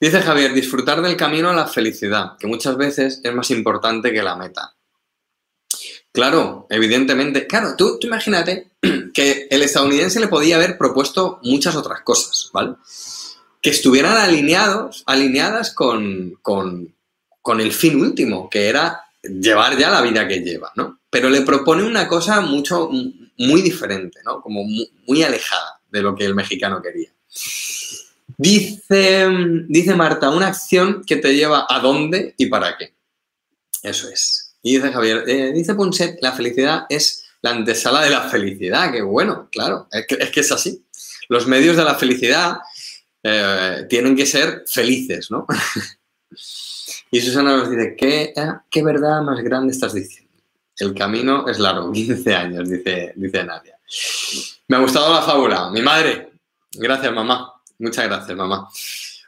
Dice 0.00 0.22
Javier, 0.22 0.52
disfrutar 0.52 1.00
del 1.02 1.16
camino 1.16 1.50
a 1.50 1.54
la 1.54 1.66
felicidad, 1.66 2.36
que 2.38 2.46
muchas 2.46 2.76
veces 2.76 3.20
es 3.22 3.34
más 3.34 3.50
importante 3.50 4.12
que 4.12 4.22
la 4.22 4.36
meta. 4.36 4.74
Claro, 6.12 6.66
evidentemente. 6.70 7.46
Claro, 7.46 7.74
tú, 7.76 7.98
imagínate 8.00 8.70
que 9.14 9.48
el 9.50 9.62
estadounidense 9.62 10.20
le 10.20 10.28
podía 10.28 10.56
haber 10.56 10.78
propuesto 10.78 11.40
muchas 11.42 11.74
otras 11.74 12.02
cosas, 12.02 12.50
¿vale? 12.52 12.74
Que 13.60 13.70
estuvieran 13.70 14.16
alineados, 14.16 15.02
alineadas 15.06 15.72
con, 15.74 16.38
con, 16.40 16.94
con 17.42 17.60
el 17.60 17.72
fin 17.72 18.00
último, 18.00 18.48
que 18.48 18.68
era 18.68 19.03
llevar 19.28 19.76
ya 19.78 19.90
la 19.90 20.02
vida 20.02 20.26
que 20.26 20.40
lleva, 20.40 20.72
¿no? 20.76 21.00
Pero 21.10 21.28
le 21.28 21.42
propone 21.42 21.84
una 21.84 22.08
cosa 22.08 22.40
mucho, 22.40 22.90
muy 23.38 23.62
diferente, 23.62 24.20
¿no? 24.24 24.40
Como 24.40 24.64
muy, 24.64 25.22
alejada 25.22 25.80
de 25.90 26.02
lo 26.02 26.14
que 26.14 26.24
el 26.24 26.34
mexicano 26.34 26.82
quería. 26.82 27.10
Dice, 28.36 29.28
dice 29.68 29.94
Marta, 29.94 30.30
una 30.30 30.48
acción 30.48 31.04
que 31.06 31.16
te 31.16 31.34
lleva 31.34 31.66
a 31.68 31.78
dónde 31.80 32.34
y 32.36 32.46
para 32.46 32.76
qué. 32.76 32.94
Eso 33.82 34.08
es. 34.08 34.56
Y 34.62 34.76
dice 34.76 34.92
Javier, 34.92 35.24
eh, 35.28 35.52
dice 35.52 35.74
Punset, 35.74 36.18
la 36.20 36.32
felicidad 36.32 36.86
es 36.88 37.24
la 37.42 37.50
antesala 37.50 38.02
de 38.02 38.10
la 38.10 38.22
felicidad. 38.22 38.90
Qué 38.90 39.02
bueno, 39.02 39.48
claro, 39.52 39.88
es 39.92 40.30
que 40.30 40.40
es, 40.40 40.52
así. 40.52 40.84
Los 41.28 41.46
medios 41.46 41.76
de 41.76 41.84
la 41.84 41.94
felicidad 41.94 42.58
eh, 43.22 43.86
tienen 43.88 44.16
que 44.16 44.26
ser 44.26 44.64
felices, 44.66 45.30
¿no? 45.30 45.46
Y 47.14 47.20
Susana 47.20 47.58
nos 47.58 47.70
dice, 47.70 47.94
¿qué, 47.96 48.32
eh, 48.34 48.52
qué 48.68 48.82
verdad 48.82 49.22
más 49.22 49.38
grande 49.38 49.72
estás 49.72 49.94
diciendo? 49.94 50.32
El 50.76 50.92
camino 50.94 51.46
es 51.46 51.60
largo, 51.60 51.92
15 51.92 52.34
años, 52.34 52.68
dice, 52.68 53.12
dice 53.14 53.44
Nadia. 53.44 53.78
Me 54.66 54.78
ha 54.78 54.80
gustado 54.80 55.14
la 55.14 55.22
fábula. 55.22 55.70
Mi 55.70 55.80
madre. 55.80 56.32
Gracias, 56.72 57.12
mamá. 57.12 57.52
Muchas 57.78 58.06
gracias, 58.06 58.36
mamá. 58.36 58.68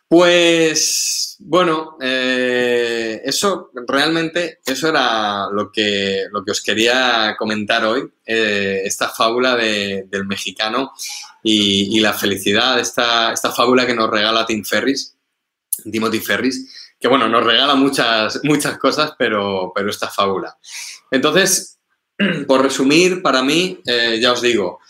Pues 0.08 1.36
Bueno, 1.38 1.96
eh, 2.00 3.22
eso 3.24 3.70
realmente, 3.86 4.58
eso 4.66 4.88
era 4.88 5.48
lo 5.52 5.70
que, 5.70 6.24
lo 6.32 6.44
que 6.44 6.50
os 6.50 6.62
quería 6.62 7.36
comentar 7.38 7.84
hoy, 7.84 8.02
eh, 8.24 8.82
esta 8.84 9.10
fábula 9.10 9.54
del 9.54 10.26
mexicano 10.26 10.90
y, 11.40 12.00
la 12.00 12.14
felicidad, 12.14 12.80
esta, 12.80 13.32
esta 13.32 13.52
fábula 13.52 13.86
que 13.86 13.94
nos 13.94 14.10
regala 14.10 14.44
Tim 14.44 14.64
Ferris, 14.64 15.14
Timothy 15.88 16.18
Ferris, 16.18 16.85
que 16.98 17.08
bueno, 17.08 17.28
nos 17.28 17.44
regala 17.44 17.74
muchas, 17.74 18.40
muchas 18.42 18.78
cosas, 18.78 19.12
pero, 19.18 19.72
pero 19.74 19.90
esta 19.90 20.08
fábula. 20.08 20.56
Entonces, 21.10 21.78
por 22.46 22.62
resumir, 22.62 23.22
para 23.22 23.42
mí, 23.42 23.80
eh, 23.86 24.18
ya 24.20 24.32
os 24.32 24.42
digo, 24.42 24.80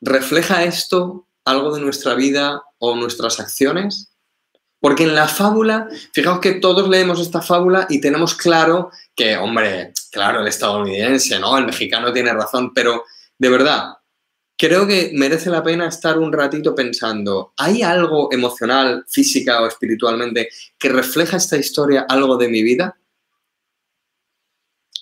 ¿refleja 0.00 0.64
esto 0.64 1.28
algo 1.44 1.74
de 1.74 1.80
nuestra 1.80 2.14
vida 2.14 2.62
o 2.78 2.96
nuestras 2.96 3.40
acciones? 3.40 4.12
Porque 4.80 5.02
en 5.04 5.14
la 5.14 5.28
fábula, 5.28 5.88
fijaos 6.12 6.40
que 6.40 6.52
todos 6.52 6.88
leemos 6.88 7.20
esta 7.20 7.42
fábula 7.42 7.86
y 7.90 8.00
tenemos 8.00 8.34
claro 8.34 8.90
que, 9.14 9.36
hombre, 9.36 9.92
claro, 10.10 10.40
el 10.40 10.48
estadounidense, 10.48 11.38
¿no? 11.38 11.58
El 11.58 11.66
mexicano 11.66 12.12
tiene 12.12 12.32
razón, 12.32 12.72
pero 12.74 13.04
de 13.38 13.48
verdad, 13.50 13.94
creo 14.60 14.86
que 14.86 15.10
merece 15.14 15.48
la 15.48 15.62
pena 15.62 15.88
estar 15.88 16.18
un 16.18 16.30
ratito 16.30 16.74
pensando, 16.74 17.54
¿hay 17.56 17.80
algo 17.80 18.30
emocional, 18.30 19.06
física 19.08 19.62
o 19.62 19.66
espiritualmente 19.66 20.50
que 20.78 20.90
refleja 20.90 21.38
esta 21.38 21.56
historia 21.56 22.04
algo 22.06 22.36
de 22.36 22.48
mi 22.48 22.62
vida? 22.62 22.94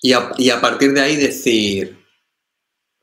Y 0.01 0.13
a, 0.13 0.61
partir 0.61 0.93
de 0.93 1.01
ahí 1.01 1.17
decir, 1.17 1.99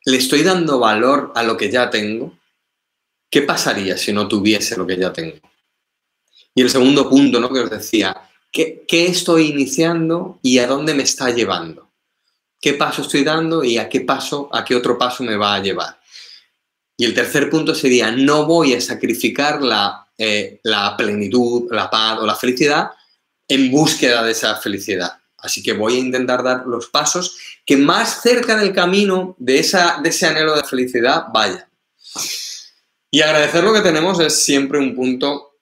¿le 0.06 0.16
estoy 0.16 0.44
dando 0.44 0.80
valor 0.80 1.34
a 1.36 1.44
lo 1.44 1.58
que 1.58 1.70
ya 1.70 1.90
tengo? 1.90 2.40
¿Qué 3.30 3.42
pasaría 3.42 3.98
si 3.98 4.14
no 4.14 4.30
tuviese 4.30 4.78
lo 4.78 4.88
que 4.88 4.96
ya 4.96 5.12
tengo? 5.12 5.36
Y 6.54 6.62
el 6.62 6.70
segundo 6.70 7.10
punto, 7.10 7.42
¿no? 7.42 7.52
Que 7.52 7.60
os 7.60 7.70
decía, 7.70 8.30
¿qué, 8.50 8.86
estoy 8.90 9.48
iniciando 9.48 10.40
y 10.42 10.60
a 10.60 10.68
dónde 10.68 10.94
me 10.94 11.04
está 11.04 11.32
llevando? 11.32 11.92
¿Qué 12.62 12.76
paso 12.76 13.02
estoy 13.02 13.26
dando 13.26 13.62
y 13.62 13.78
a 13.78 13.90
qué 13.90 14.00
paso, 14.00 14.48
a 14.54 14.64
qué 14.64 14.74
otro 14.74 14.98
paso 14.98 15.22
me 15.26 15.36
va 15.36 15.56
a 15.56 15.62
llevar? 15.62 16.00
Y 16.98 17.06
el 17.06 17.14
tercer 17.14 17.50
punto 17.50 17.76
sería, 17.76 18.12
no 18.12 18.46
voy 18.46 18.74
a 18.74 18.82
sacrificar 18.82 19.62
la, 19.62 20.08
eh, 20.18 20.60
la 20.64 20.96
plenitud, 20.96 21.72
la 21.72 21.90
paz 21.90 22.20
o 22.20 22.26
la 22.26 22.36
felicidad 22.36 22.92
en 23.48 23.70
búsqueda 23.70 24.24
de 24.24 24.32
esa 24.32 24.56
felicidad. 24.56 25.20
Así 25.38 25.62
que 25.62 25.74
voy 25.74 25.96
a 25.96 26.00
intentar 26.00 26.44
dar 26.44 26.66
los 26.66 26.88
pasos 26.88 27.38
que 27.66 27.78
más 27.78 28.22
cerca 28.22 28.56
del 28.56 28.74
camino 28.74 29.36
de, 29.38 29.60
esa, 29.60 30.00
de 30.02 30.10
ese 30.10 30.26
anhelo 30.26 30.56
de 30.56 30.64
felicidad 30.64 31.26
vayan. 31.34 31.66
Y 33.12 33.22
agradecer 33.22 33.64
lo 33.64 33.74
que 33.74 33.82
tenemos 33.82 34.20
es 34.20 34.44
siempre 34.44 34.80
un 34.80 34.96
punto 34.96 35.56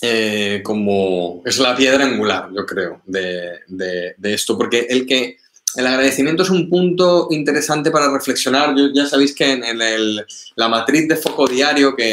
eh, 0.00 0.62
como 0.64 1.42
es 1.44 1.58
la 1.58 1.76
piedra 1.76 2.04
angular, 2.04 2.48
yo 2.52 2.66
creo, 2.66 3.02
de, 3.06 4.16
esto, 4.24 4.58
porque 4.58 4.86
el 4.90 5.06
que 5.06 5.36
el 5.74 5.86
agradecimiento 5.86 6.42
es 6.42 6.50
un 6.50 6.68
punto 6.68 7.28
interesante 7.30 7.90
para 7.90 8.12
reflexionar. 8.12 8.74
ya 8.94 9.06
sabéis 9.06 9.34
que 9.34 9.50
en, 9.50 9.78
la 10.56 10.68
matriz 10.68 11.08
de 11.08 11.16
foco 11.16 11.46
diario 11.46 11.96
que, 11.96 12.12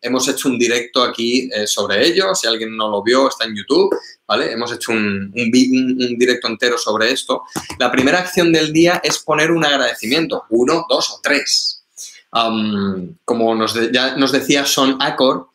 hemos 0.00 0.26
hecho 0.28 0.48
un 0.48 0.58
directo 0.58 1.02
aquí 1.02 1.50
eh, 1.52 1.66
sobre 1.66 2.06
ello, 2.06 2.34
si 2.34 2.46
alguien 2.46 2.74
no 2.76 2.88
lo 2.88 3.02
vio, 3.02 3.28
está 3.28 3.44
en 3.44 3.54
YouTube, 3.54 3.94
¿vale? 4.26 4.50
Hemos 4.50 4.72
hecho 4.72 4.92
un, 4.92 5.30
directo 5.32 6.48
entero 6.48 6.78
sobre 6.78 7.12
esto. 7.12 7.42
La 7.78 7.90
primera 7.92 8.20
acción 8.20 8.52
del 8.52 8.72
día 8.72 9.00
es 9.04 9.18
poner 9.18 9.50
un 9.50 9.64
agradecimiento, 9.64 10.44
uno, 10.50 10.86
dos 10.88 11.10
o 11.10 11.20
tres. 11.22 11.84
como 13.24 13.66
ya 13.92 14.16
nos 14.16 14.32
decía 14.32 14.64
Son 14.64 14.96
Acor, 15.00 15.51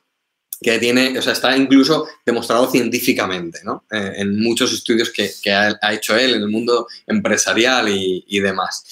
que 0.62 0.80
tiene, 0.80 1.18
o 1.18 1.22
sea, 1.22 1.34
está 1.34 1.56
incluso 1.56 2.08
demostrado 2.26 2.70
científicamente, 2.70 3.60
¿no? 3.64 3.84
Eh, 3.92 4.14
en 4.18 4.40
muchos 4.42 4.74
estudios 4.74 5.12
que, 5.12 5.54
ha, 5.54 5.94
hecho 5.94 6.16
él 6.16 6.36
en 6.36 6.42
el 6.42 6.50
mundo 6.50 6.88
empresarial 7.06 7.88
y, 7.90 8.40
demás. 8.40 8.84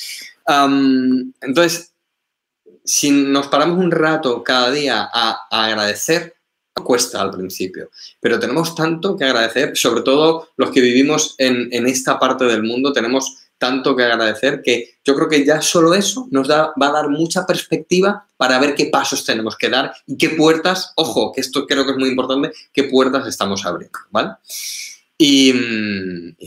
entonces, 0.48 1.92
si 2.84 3.10
nos 3.10 3.48
paramos 3.48 3.80
un 3.80 3.92
rato 3.92 4.44
cada 4.44 4.72
día 4.72 5.10
a, 5.12 5.48
agradecer, 5.50 6.36
cuesta 6.74 7.22
al 7.22 7.32
principio, 7.32 7.90
pero 8.20 8.38
tenemos 8.38 8.76
tanto 8.76 9.18
que 9.18 9.24
agradecer, 9.24 9.76
sobre 9.76 10.02
todo 10.02 10.50
los 10.58 10.72
que 10.72 10.82
vivimos 10.82 11.34
en, 11.38 11.70
en 11.72 11.88
esta 11.88 12.20
parte 12.20 12.46
del 12.46 12.64
mundo, 12.64 12.92
tenemos 12.94 13.45
tanto 13.58 13.96
que 13.96 14.04
agradecer 14.04 14.62
que 14.64 14.98
yo 15.04 15.16
creo 15.16 15.30
que 15.30 15.46
ya 15.46 15.62
solo 15.62 15.94
eso 15.94 16.28
nos 16.32 16.48
da, 16.48 16.74
va 16.82 16.88
a 16.88 16.92
dar 16.92 17.10
mucha 17.10 17.46
perspectiva 17.46 18.26
para 18.38 18.60
ver 18.60 18.76
qué 18.76 18.86
pasos 18.86 19.24
tenemos 19.24 19.56
que 19.58 19.70
dar 19.70 19.94
y 20.06 20.18
qué 20.18 20.30
puertas, 20.32 20.94
ojo, 20.96 21.32
que 21.32 21.42
esto 21.42 21.66
creo 21.66 21.86
que 21.86 21.92
es 21.92 21.98
muy 21.98 22.10
importante, 22.10 22.52
qué 22.74 22.86
puertas 22.86 23.28
estamos 23.28 23.66
abriendo, 23.66 24.00
¿vale? 24.12 24.32
Y, 25.18 25.54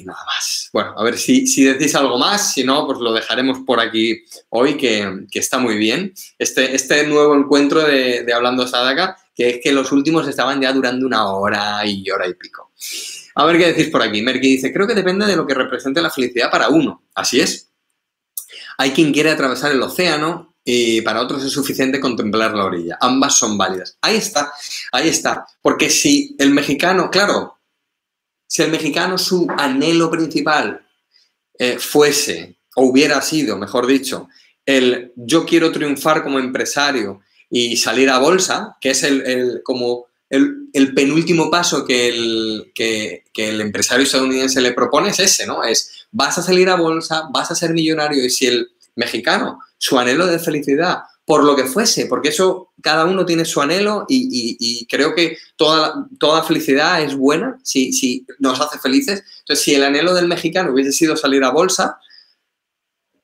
nada 0.05 0.25
más. 0.27 0.69
Bueno, 0.75 0.95
a 0.97 1.03
ver 1.03 1.17
si, 1.17 1.47
si, 1.47 1.65
decís 1.65 1.95
algo 1.95 2.19
más, 2.19 2.53
si 2.53 2.65
no, 2.65 2.87
pues 2.87 2.99
lo 2.99 3.15
dejaremos 3.15 3.61
por 3.67 3.81
aquí 3.81 4.21
hoy, 4.51 4.77
que, 4.77 5.27
está 5.33 5.59
muy 5.59 5.79
bien. 5.79 6.13
Este, 6.39 6.75
este 6.75 7.07
nuevo 7.07 7.35
encuentro 7.35 7.83
de, 7.83 8.25
de 8.25 8.33
Hablando 8.35 8.69
Sadaka, 8.69 9.17
que 9.35 9.49
es 9.49 9.61
que 9.63 9.73
los 9.73 9.91
últimos 9.91 10.29
estaban 10.29 10.61
ya 10.61 10.73
durando 10.73 11.07
una 11.07 11.33
hora 11.33 11.81
y 11.87 12.11
hora 12.11 12.29
y 12.29 12.35
pico. 12.35 12.73
A 13.39 13.45
ver 13.45 13.57
qué 13.57 13.67
decís 13.73 13.89
por 13.89 14.03
aquí. 14.03 14.21
Merky 14.21 14.57
dice, 14.57 14.73
creo 14.73 14.85
que 14.85 14.97
depende 14.97 15.25
de 15.25 15.37
lo 15.37 15.47
que 15.47 15.55
represente 15.55 16.03
la 16.03 16.11
felicidad 16.11 16.51
para 16.51 16.71
uno. 16.71 17.05
Así 17.15 17.41
es. 17.41 17.71
Hay 18.79 18.91
quien 18.91 19.13
quiere 19.13 19.31
atravesar 19.31 19.71
el 19.71 19.81
océano 19.81 20.57
y 20.65 21.03
para 21.03 21.23
otros 21.23 21.45
es 21.45 21.53
suficiente 21.53 22.01
contemplar 22.01 22.53
la 22.53 22.65
orilla. 22.65 22.99
Ambas 23.01 23.39
son 23.39 23.57
válidas. 23.57 23.97
Ahí 24.03 24.17
está, 24.17 24.53
ahí 24.91 25.09
está. 25.09 25.47
Porque 25.63 25.89
si 25.89 26.35
el 26.37 26.51
mexicano, 26.51 27.13
claro, 27.13 27.61
si 28.45 28.63
el 28.63 28.73
mexicano 28.73 29.17
su 29.17 29.47
anhelo 29.57 30.11
principal 30.11 30.85
eh, 31.57 31.79
fuese, 31.79 32.59
o 32.75 32.87
hubiera 32.87 33.23
sido, 33.23 33.57
mejor 33.57 33.87
dicho, 33.87 34.29
el 34.67 35.13
yo 35.15 35.47
quiero 35.47 35.71
triunfar 35.71 36.25
como 36.25 36.41
empresario 36.41 37.21
y 37.49 37.77
salir 37.77 38.11
a 38.11 38.19
bolsa, 38.19 38.77
que 38.81 38.91
es 38.91 39.05
el 39.05 39.61
como 39.63 40.08
el, 40.31 40.95
penúltimo 40.95 41.51
paso 41.51 41.85
que 41.85 42.09
el, 42.09 42.73
que, 42.75 43.25
el 43.35 43.61
empresario 43.61 44.05
estadounidense 44.05 44.61
le 44.61 44.73
propone 44.73 45.11
es 45.11 45.21
ese, 45.21 45.47
¿no? 45.47 45.65
Es, 45.65 46.07
vas 46.11 46.39
a 46.39 46.43
salir 46.43 46.69
a 46.69 46.77
bolsa, 46.77 47.29
vas 47.33 47.51
a 47.51 47.55
ser 47.55 47.73
millonario 47.73 48.25
y 48.25 48.31
si 48.31 48.47
el 48.47 48.69
mexicano, 48.97 49.61
su 49.79 49.99
anhelo 49.99 50.27
de 50.27 50.39
felicidad, 50.39 50.99
por 51.25 51.45
lo 51.45 51.55
que 51.55 51.65
fuese, 51.65 52.07
porque 52.07 52.31
eso 52.31 52.73
cada 52.83 53.05
uno 53.05 53.27
tiene 53.27 53.45
su 53.45 53.61
anhelo 53.61 54.07
y, 54.09 54.87
creo 54.87 55.15
que 55.15 55.37
toda, 55.57 56.07
toda 56.19 56.43
felicidad 56.43 57.03
es 57.03 57.15
buena 57.15 57.59
si, 57.63 57.93
si 57.93 58.27
nos 58.39 58.61
hace 58.61 58.79
felices. 58.79 59.23
Entonces, 59.41 59.65
si 59.65 59.75
el 59.75 59.85
anhelo 59.85 60.15
del 60.15 60.27
mexicano 60.27 60.73
hubiese 60.73 60.93
sido 60.93 61.17
salir 61.17 61.45
a 61.45 61.51
bolsa, 61.51 61.99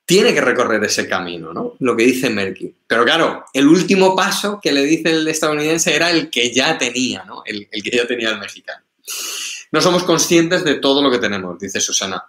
tiene 0.06 0.34
que 0.34 0.40
recorrer 0.40 0.82
ese 0.84 1.08
camino, 1.08 1.52
¿no? 1.52 1.76
Lo 1.80 1.96
que 1.96 2.04
dice 2.04 2.28
Merky. 2.28 2.74
Pero 2.86 3.04
claro, 3.04 3.44
el 3.52 3.66
último 3.66 4.14
paso 4.14 4.60
que 4.62 4.72
le 4.72 4.82
dice 4.82 5.10
el 5.10 5.26
estadounidense 5.26 5.94
era 5.94 6.10
el 6.10 6.30
que 6.30 6.52
ya 6.52 6.76
tenía, 6.76 7.24
¿no? 7.24 7.42
El, 7.46 7.68
que 7.68 7.90
ya 7.90 8.06
tenía 8.06 8.30
el 8.30 8.38
mexicano. 8.38 8.84
No 9.72 9.80
somos 9.80 10.04
conscientes 10.04 10.62
de 10.64 10.74
todo 10.74 11.02
lo 11.02 11.10
que 11.10 11.18
tenemos, 11.18 11.58
dice 11.58 11.80
Susana. 11.80 12.22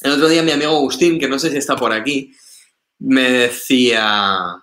El 0.00 0.12
otro 0.12 0.28
día 0.28 0.42
mi 0.42 0.52
amigo 0.52 0.72
Agustín, 0.72 1.18
que 1.18 1.28
no 1.28 1.38
sé 1.38 1.50
si 1.50 1.58
está 1.58 1.76
por 1.76 1.92
aquí, 1.92 2.34
me 3.00 3.30
decía... 3.30 4.60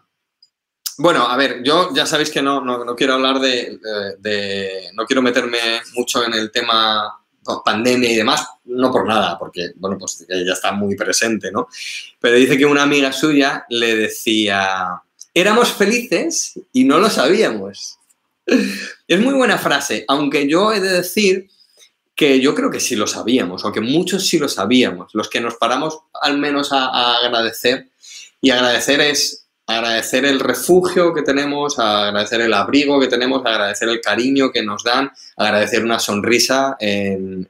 Bueno, 0.97 1.25
a 1.25 1.37
ver, 1.37 1.63
yo 1.63 1.93
ya 1.93 2.05
sabéis 2.05 2.29
que 2.29 2.41
no, 2.41 2.61
no, 2.61 2.95
quiero 2.95 3.13
hablar 3.13 3.39
de... 3.39 3.79
No 4.93 5.05
quiero 5.05 5.21
meterme 5.21 5.59
mucho 5.93 6.23
en 6.25 6.33
el 6.33 6.51
tema 6.51 7.20
pandemia 7.63 8.11
y 8.11 8.15
demás, 8.15 8.45
no 8.65 8.91
por 8.91 9.07
nada, 9.07 9.37
porque, 9.37 9.71
bueno, 9.75 9.97
pues 9.97 10.25
ya 10.27 10.53
está 10.53 10.71
muy 10.71 10.95
presente, 10.95 11.51
¿no? 11.51 11.67
Pero 12.19 12.35
dice 12.35 12.57
que 12.57 12.65
una 12.65 12.83
amiga 12.83 13.11
suya 13.11 13.65
le 13.69 13.95
decía, 13.95 15.01
éramos 15.33 15.71
felices 15.71 16.59
y 16.73 16.83
no 16.83 16.99
lo 16.99 17.09
sabíamos. 17.09 17.97
Es 19.07 19.19
muy 19.19 19.33
buena 19.33 19.57
frase, 19.57 20.05
aunque 20.07 20.47
yo 20.47 20.73
he 20.73 20.79
de 20.79 20.89
decir 20.89 21.49
que 22.15 22.39
yo 22.39 22.53
creo 22.53 22.69
que 22.69 22.79
sí 22.79 22.95
lo 22.95 23.07
sabíamos, 23.07 23.65
o 23.65 23.71
que 23.71 23.81
muchos 23.81 24.27
sí 24.27 24.37
lo 24.37 24.47
sabíamos, 24.47 25.13
los 25.15 25.29
que 25.29 25.41
nos 25.41 25.55
paramos 25.55 25.99
al 26.21 26.37
menos 26.37 26.71
a 26.71 27.17
agradecer, 27.17 27.87
y 28.41 28.49
agradecer 28.51 29.01
es 29.01 29.45
agradecer 29.67 30.25
el 30.25 30.39
refugio 30.39 31.13
que 31.13 31.21
tenemos, 31.21 31.79
agradecer 31.79 32.41
el 32.41 32.53
abrigo 32.53 32.99
que 32.99 33.07
tenemos, 33.07 33.45
agradecer 33.45 33.89
el 33.89 34.01
cariño 34.01 34.51
que 34.51 34.63
nos 34.63 34.83
dan, 34.83 35.11
agradecer 35.37 35.83
una 35.83 35.99
sonrisa 35.99 36.75
en, 36.79 37.47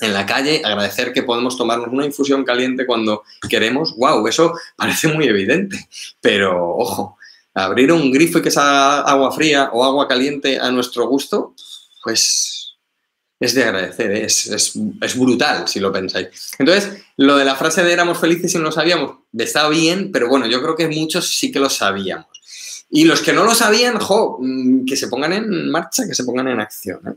la 0.00 0.26
calle, 0.26 0.60
agradecer 0.62 1.12
que 1.12 1.22
podemos 1.22 1.56
tomarnos 1.56 1.88
una 1.88 2.04
infusión 2.04 2.44
caliente 2.44 2.84
cuando 2.84 3.24
queremos. 3.48 3.96
¡Wow! 3.96 4.26
Eso 4.28 4.54
parece 4.76 5.08
muy 5.08 5.26
evidente, 5.26 5.88
pero 6.20 6.76
ojo, 6.76 7.16
abrir 7.54 7.90
un 7.90 8.12
grifo 8.12 8.38
y 8.38 8.42
que 8.42 8.50
sea 8.50 9.00
agua 9.00 9.32
fría 9.32 9.70
o 9.72 9.84
agua 9.84 10.06
caliente 10.06 10.60
a 10.60 10.70
nuestro 10.70 11.08
gusto, 11.08 11.54
pues 12.02 12.55
es 13.38 13.54
de 13.54 13.64
agradecer, 13.64 14.10
¿eh? 14.12 14.24
es, 14.24 15.16
brutal 15.16 15.68
si 15.68 15.78
lo 15.78 15.92
pensáis. 15.92 16.28
Entonces, 16.58 17.02
lo 17.16 17.36
de 17.36 17.44
la 17.44 17.54
frase 17.54 17.84
de 17.84 17.92
éramos 17.92 18.18
felices 18.18 18.54
y 18.54 18.58
no 18.58 18.64
lo 18.64 18.72
sabíamos, 18.72 19.18
está 19.36 19.68
bien, 19.68 20.10
pero 20.10 20.28
bueno, 20.28 20.46
yo 20.46 20.62
creo 20.62 20.74
que 20.74 20.88
muchos 20.88 21.36
sí 21.36 21.52
que 21.52 21.60
lo 21.60 21.68
sabíamos. 21.68 22.26
Y 22.88 23.04
los 23.04 23.20
que 23.20 23.32
no 23.32 23.44
lo 23.44 23.54
sabían, 23.54 23.98
jo, 23.98 24.38
mm, 24.40 24.84
que 24.86 24.96
se 24.96 25.08
pongan 25.08 25.32
en 25.32 25.70
marcha, 25.70 26.04
que 26.06 26.14
se 26.14 26.24
pongan 26.24 26.48
en 26.48 26.60
acción. 26.60 27.00
¿eh? 27.06 27.14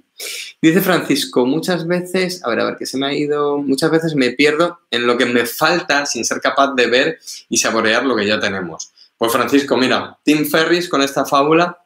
Dice 0.61 0.81
Francisco, 0.81 1.45
muchas 1.45 1.87
veces, 1.87 2.43
a 2.43 2.49
ver, 2.49 2.59
a 2.59 2.65
ver, 2.65 2.75
que 2.75 2.87
se 2.87 2.97
me 2.97 3.05
ha 3.05 3.13
ido, 3.13 3.59
muchas 3.59 3.91
veces 3.91 4.15
me 4.15 4.31
pierdo 4.31 4.79
en 4.89 5.05
lo 5.05 5.17
que 5.17 5.25
me 5.25 5.45
falta 5.45 6.05
sin 6.05 6.25
ser 6.25 6.41
capaz 6.41 6.73
de 6.73 6.87
ver 6.87 7.19
y 7.49 7.57
saborear 7.57 8.03
lo 8.03 8.15
que 8.15 8.25
ya 8.25 8.39
tenemos. 8.39 8.91
Pues 9.17 9.31
Francisco, 9.31 9.77
mira, 9.77 10.17
Tim 10.23 10.49
Ferris 10.49 10.89
con 10.89 11.01
esta 11.01 11.23
fábula 11.23 11.77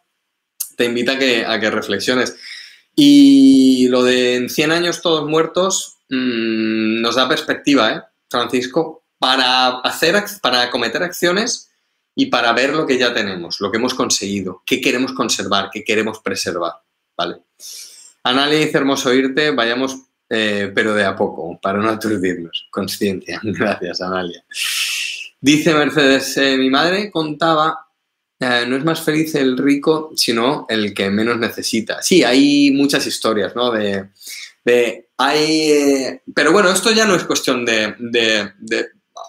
te 0.78 0.86
invita 0.86 1.14
a 1.14 1.20
que, 1.20 1.46
a 1.46 1.60
que 1.60 1.70
reflexiones. 1.70 2.36
Y 2.96 3.88
lo 3.88 4.04
de 4.04 4.36
en 4.36 4.50
100 4.50 4.72
años 4.72 5.02
todos 5.02 5.28
muertos 5.28 5.98
mmm, 6.10 7.02
nos 7.02 7.16
da 7.16 7.28
perspectiva, 7.28 7.92
¿eh, 7.92 8.02
Francisco? 8.30 9.04
Para 9.18 9.80
hacer, 9.80 10.22
para 10.42 10.70
cometer 10.70 11.02
acciones 11.04 11.72
y 12.16 12.28
para 12.28 12.54
ver 12.54 12.74
lo 12.74 12.86
que 12.86 12.98
ya 12.98 13.14
tenemos, 13.14 13.60
lo 13.60 13.72
que 13.72 13.78
hemos 13.78 13.94
conseguido, 13.94 14.62
qué 14.66 14.82
queremos 14.82 15.14
conservar, 15.14 15.70
qué 15.72 15.84
queremos 15.84 16.20
preservar, 16.20 16.74
¿vale? 17.18 17.38
Analia 18.24 18.60
dice, 18.60 18.78
hermoso 18.78 19.10
oírte, 19.10 19.52
vayamos, 19.52 19.98
eh, 20.30 20.72
pero 20.74 20.94
de 20.94 21.04
a 21.04 21.16
poco, 21.16 21.60
para 21.62 21.80
no 21.80 21.90
aturdirnos. 21.90 22.68
Consciencia. 22.72 23.40
Gracias, 23.44 24.02
Analia. 24.02 24.46
Dice 25.42 25.74
Mercedes, 25.74 26.38
eh, 26.38 26.56
mi 26.58 26.70
madre 26.70 27.12
contaba, 27.12 27.83
eh, 28.44 28.66
no 28.68 28.78
es 28.78 28.84
más 28.84 29.02
feliz 29.02 29.34
el 29.36 29.58
rico, 29.58 30.12
sino 30.16 30.66
el 30.70 30.94
que 30.94 31.10
menos 31.10 31.38
necesita. 31.38 32.02
Sí, 32.02 32.24
hay 32.24 32.72
muchas 32.72 33.08
historias, 33.08 33.56
¿no? 33.56 33.72
De, 33.72 34.10
de 34.64 35.08
hay, 35.18 36.20
pero 36.36 36.52
bueno, 36.52 36.70
esto 36.72 36.92
ya 36.92 37.06
no 37.06 37.16
es 37.16 37.24
cuestión 37.24 37.66
de, 37.66 37.96
de 38.00 38.52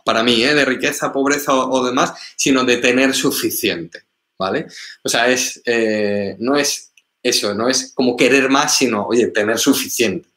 para 0.05 0.23
mí, 0.23 0.43
¿eh? 0.43 0.55
de 0.55 0.65
riqueza, 0.65 1.13
pobreza 1.13 1.55
o, 1.55 1.85
demás, 1.85 2.13
sino 2.37 2.65
de 2.65 2.77
tener 2.77 3.15
suficiente, 3.15 4.05
¿vale? 4.39 4.67
O 5.03 5.09
sea, 5.09 5.29
es, 5.29 5.61
eh, 5.65 6.37
no 6.39 6.57
es 6.57 6.93
eso, 7.23 7.55
no 7.55 7.69
es 7.69 7.93
como 7.95 8.17
querer 8.17 8.51
más, 8.51 8.77
sino, 8.77 9.07
oye, 9.07 9.29
tener 9.29 9.59
suficiente, 9.59 10.29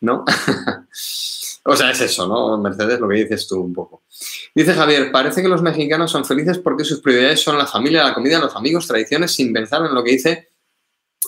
¿no? 0.00 0.24
o 1.66 1.76
sea, 1.76 1.90
es 1.90 2.00
eso, 2.00 2.26
¿no? 2.26 2.58
Mercedes, 2.58 3.00
lo 3.00 3.08
que 3.08 3.16
dices 3.16 3.46
tú 3.46 3.60
un 3.60 3.72
poco. 3.72 4.04
Dice 4.54 4.72
Javier, 4.72 5.10
parece 5.10 5.42
que 5.42 5.48
los 5.48 5.62
mexicanos 5.62 6.10
son 6.10 6.24
felices 6.24 6.58
porque 6.58 6.84
sus 6.84 7.00
prioridades 7.00 7.40
son 7.40 7.58
la 7.58 7.66
familia, 7.66 8.04
la 8.04 8.14
comida, 8.14 8.38
los 8.38 8.54
amigos, 8.54 8.86
tradiciones, 8.86 9.32
sin 9.32 9.52
pensar 9.52 9.84
en 9.84 9.94
lo 9.94 10.02
que 10.04 10.12
dice 10.12 10.48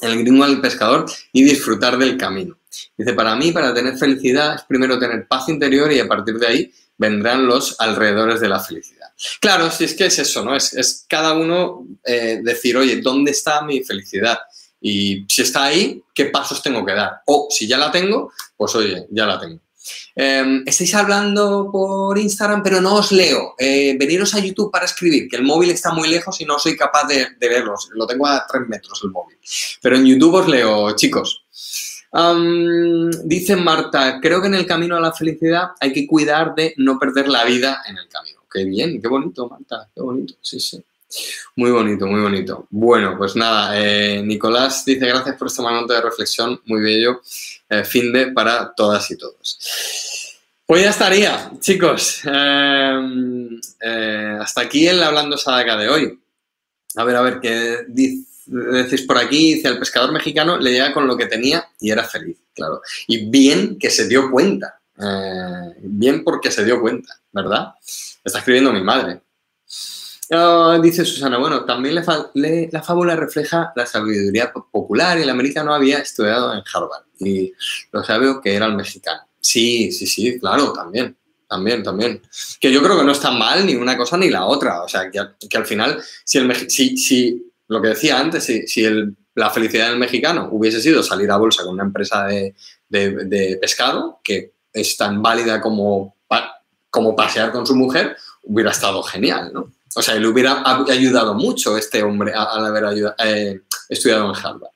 el 0.03 0.18
gringo 0.20 0.44
al 0.44 0.61
pescador 0.61 1.07
y 1.33 1.42
disfrutar 1.42 1.98
del 1.98 2.16
camino. 2.16 2.59
Dice, 2.96 3.12
para 3.14 3.35
mí, 3.35 3.53
para 3.53 3.74
tener 3.74 3.96
felicidad 3.96 4.55
es 4.55 4.62
primero 4.62 4.98
tener 4.98 5.27
paz 5.27 5.48
interior 5.48 5.90
y 5.90 5.98
a 5.98 6.07
partir 6.07 6.38
de 6.38 6.46
ahí 6.46 6.72
vendrán 6.96 7.46
los 7.46 7.81
alrededores 7.81 8.40
de 8.40 8.48
la 8.48 8.61
felicidad. 8.61 9.09
Claro, 9.40 9.70
si 9.70 9.85
es 9.85 9.94
que 9.94 10.07
es 10.07 10.18
eso, 10.18 10.44
¿no? 10.44 10.55
Es, 10.55 11.05
cada 11.09 11.33
uno 11.33 11.87
eh, 12.05 12.40
decir, 12.42 12.77
oye, 12.77 13.01
¿dónde 13.01 13.33
está 13.33 13.62
mi 13.62 13.83
felicidad? 13.83 14.38
Y 14.81 15.24
si 15.29 15.42
está 15.42 15.64
ahí, 15.64 16.03
¿qué 16.14 16.27
pasos 16.27 16.62
tengo 16.62 16.85
que 16.85 16.92
dar? 16.92 17.22
O 17.27 17.48
si 17.51 17.66
ya 17.66 17.79
la 17.79 17.90
tengo, 17.90 18.33
pues 18.57 18.74
oye, 18.77 19.07
ya 19.11 19.27
la 19.27 19.40
tengo. 19.40 19.61
Em, 20.14 20.62
estáis 20.66 20.94
hablando 20.94 21.70
por 21.72 22.18
Instagram, 22.18 22.62
pero 22.62 22.81
no 22.81 22.96
os 22.96 23.12
leo. 23.12 23.55
Eh, 23.59 23.96
veniros 23.98 24.35
a 24.35 24.40
YouTube 24.40 24.70
para 24.70 24.85
escribir, 24.85 25.29
que 25.29 25.37
el 25.37 25.42
móvil 25.42 25.70
está 25.70 25.92
muy 25.92 26.09
lejos 26.09 26.40
y 26.40 26.44
no 26.44 26.59
soy 26.59 26.77
capaz 26.77 27.07
de, 27.07 27.29
de 27.38 27.48
verlos. 27.48 27.88
Lo 27.92 28.07
tengo 28.07 28.27
a 28.27 28.46
tres 28.46 28.62
metros 28.68 29.01
el 29.05 29.11
móvil. 29.11 29.38
Pero 29.81 29.96
en 29.96 30.07
YouTube 30.07 30.35
os 30.35 30.48
leo, 30.48 30.94
chicos 30.96 31.44
dice 33.24 33.57
Marta, 33.57 34.18
creo 34.20 34.40
que 34.40 34.48
en 34.48 34.55
el 34.55 34.66
camino 34.66 34.96
a 34.96 35.01
la 35.01 35.12
felicidad 35.12 35.70
hay 35.81 35.92
que 35.92 36.07
cuidar 36.07 36.55
de 36.55 36.74
no 36.79 36.98
perder 36.98 37.29
la 37.29 37.44
vida 37.44 37.83
en 37.88 37.98
el 37.98 38.09
camino. 38.09 38.40
Qué 38.51 38.64
bien, 38.64 39.01
qué 39.01 39.09
bonito, 39.09 39.48
Marta, 39.48 39.88
qué 39.94 40.01
bonito, 40.01 40.35
sí, 40.40 40.59
sí. 40.59 40.83
Muy 41.57 41.70
bonito, 41.70 42.07
muy 42.07 42.20
bonito. 42.20 42.66
Bueno, 42.70 43.16
pues 43.16 43.35
nada, 43.35 43.72
eh, 43.74 44.22
Nicolás 44.22 44.85
dice 44.85 45.07
gracias 45.07 45.37
por 45.37 45.48
este 45.48 45.62
momento 45.62 45.92
de 45.92 46.01
reflexión, 46.01 46.61
muy 46.66 46.81
bello, 46.81 47.20
eh, 47.68 47.85
fin 47.85 48.12
de 48.12 48.33
para 48.33 48.72
todas 48.74 49.11
y 49.11 49.16
todos. 49.16 49.59
Pues 50.66 50.83
ya 50.83 50.90
estaría, 50.90 51.50
chicos. 51.61 52.20
Em, 52.24 53.61
eh, 53.81 54.38
hasta 54.40 54.61
aquí 54.62 54.87
el 54.87 55.02
Hablando 55.02 55.38
Sadaka 55.38 55.76
de 55.76 55.88
hoy. 55.88 56.20
A 56.96 57.04
ver, 57.04 57.16
a 57.16 57.22
ver, 57.22 57.40
¿qué 57.40 57.85
decís 58.48 59.02
por 59.02 59.18
aquí, 59.18 59.54
dice, 59.54 59.68
el 59.68 59.78
pescador 59.78 60.12
mexicano 60.12 60.59
le 60.59 60.72
llega 60.72 60.92
con 60.92 61.07
lo 61.07 61.16
que 61.16 61.26
tenía 61.26 61.68
y 61.81 61.90
era 61.90 62.04
feliz, 62.04 62.38
claro. 62.54 62.81
Y 63.07 63.26
bien 63.31 63.78
que 63.78 63.90
se 63.90 64.09
dio 64.09 64.31
cuenta, 64.31 64.81
eh, 65.00 65.74
bien 65.83 66.24
porque 66.24 66.50
se 66.50 66.64
dio 66.64 66.81
cuenta, 66.81 67.14
¿verdad? 67.33 67.74
Está 68.24 68.38
escribiendo 68.38 68.72
mi 68.72 68.83
madre. 68.83 69.20
Ah, 70.30 70.78
dice 70.82 71.04
Susana, 71.04 71.38
bueno, 71.38 71.64
también 71.64 71.94
la 71.94 72.82
fábula 72.82 73.16
refleja 73.16 73.72
la 73.74 73.86
sabiduría 73.86 74.52
popular 74.52 75.18
y 75.18 75.22
el 75.22 75.30
americano 75.30 75.72
había 75.72 75.98
estudiado 75.98 76.52
en 76.52 76.62
Harvard 76.72 77.04
y 77.18 77.52
lo 77.92 78.04
sabio 78.04 78.40
que 78.40 78.54
era 78.54 78.66
el 78.66 78.76
mexicano. 78.76 79.22
Sí, 79.40 79.90
sí, 79.90 80.06
sí, 80.06 80.38
claro, 80.38 80.72
también, 80.72 81.16
también, 81.48 81.82
también. 81.82 82.20
Que 82.60 82.70
yo 82.70 82.82
creo 82.82 82.98
que 82.98 83.04
no 83.04 83.12
está 83.12 83.30
mal 83.30 83.64
ni 83.64 83.74
una 83.74 83.96
cosa 83.96 84.18
ni 84.18 84.28
la 84.28 84.44
otra. 84.44 84.82
O 84.82 84.88
sea, 84.88 85.10
que, 85.10 85.18
al 85.56 85.66
final, 85.66 86.02
si, 86.24 86.38
el, 86.38 86.70
si, 86.70 86.96
si 86.98 87.52
lo 87.68 87.80
que 87.80 87.88
decía 87.88 88.18
antes, 88.18 88.44
si, 88.44 88.66
si 88.66 88.84
la 89.34 89.50
felicidad 89.50 89.88
del 89.88 89.98
mexicano 89.98 90.48
hubiese 90.52 90.82
sido 90.82 91.02
salir 91.02 91.30
a 91.30 91.36
bolsa 91.36 91.62
con 91.62 91.74
una 91.74 91.84
empresa 91.84 92.26
de, 92.26 93.58
pescado, 93.60 94.20
que 94.22 94.52
es 94.72 94.96
tan 94.96 95.22
válida 95.22 95.60
como, 95.60 96.16
como 96.90 97.16
pasear 97.16 97.52
con 97.52 97.66
su 97.66 97.74
mujer, 97.76 98.16
hubiera 98.42 98.70
estado 98.70 99.02
genial, 99.02 99.52
¿no? 99.52 99.72
O 99.94 100.03
sea, 100.03 100.14
le 100.14 100.27
hubiera 100.29 100.62
ayudado 100.88 101.35
mucho 101.35 101.77
este 101.77 102.03
hombre 102.03 102.33
al 102.35 102.66
haber 102.66 103.14
eh, 103.18 103.61
estudiado 103.88 104.29
en 104.29 104.37
Harvard. 104.37 104.72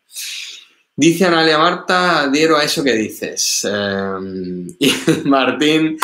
Dice 0.94 1.24
Analia 1.24 1.56
Marta, 1.56 2.28
diero 2.30 2.56
a 2.56 2.64
eso 2.64 2.84
que 2.84 2.92
dices. 2.92 3.64
Em, 3.64 4.68
y 4.78 4.92
Martín 5.24 5.98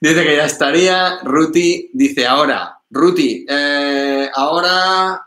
dice 0.00 0.22
que 0.22 0.36
ya 0.36 0.44
estaría. 0.44 1.18
Ruti 1.22 1.90
dice 1.92 2.26
ahora, 2.26 2.78
Ruti, 2.90 3.46
eh, 3.48 4.30
ahora 4.34 5.20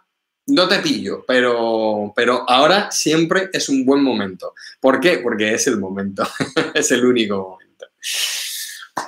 no 0.47 0.67
te 0.67 0.79
pillo, 0.79 1.25
pero, 1.27 2.13
pero 2.15 2.45
ahora 2.47 2.91
siempre 2.91 3.49
es 3.51 3.69
un 3.69 3.85
buen 3.85 4.03
momento. 4.03 4.53
¿Por 4.79 4.99
qué? 4.99 5.17
Porque 5.17 5.53
es 5.53 5.67
el 5.67 5.79
momento, 5.79 6.27
es 6.73 6.91
el 6.91 7.05
único 7.05 7.37
momento. 7.37 7.87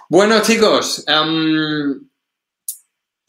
Bueno, 0.09 0.41
chicos, 0.41 1.03
em, 1.07 2.09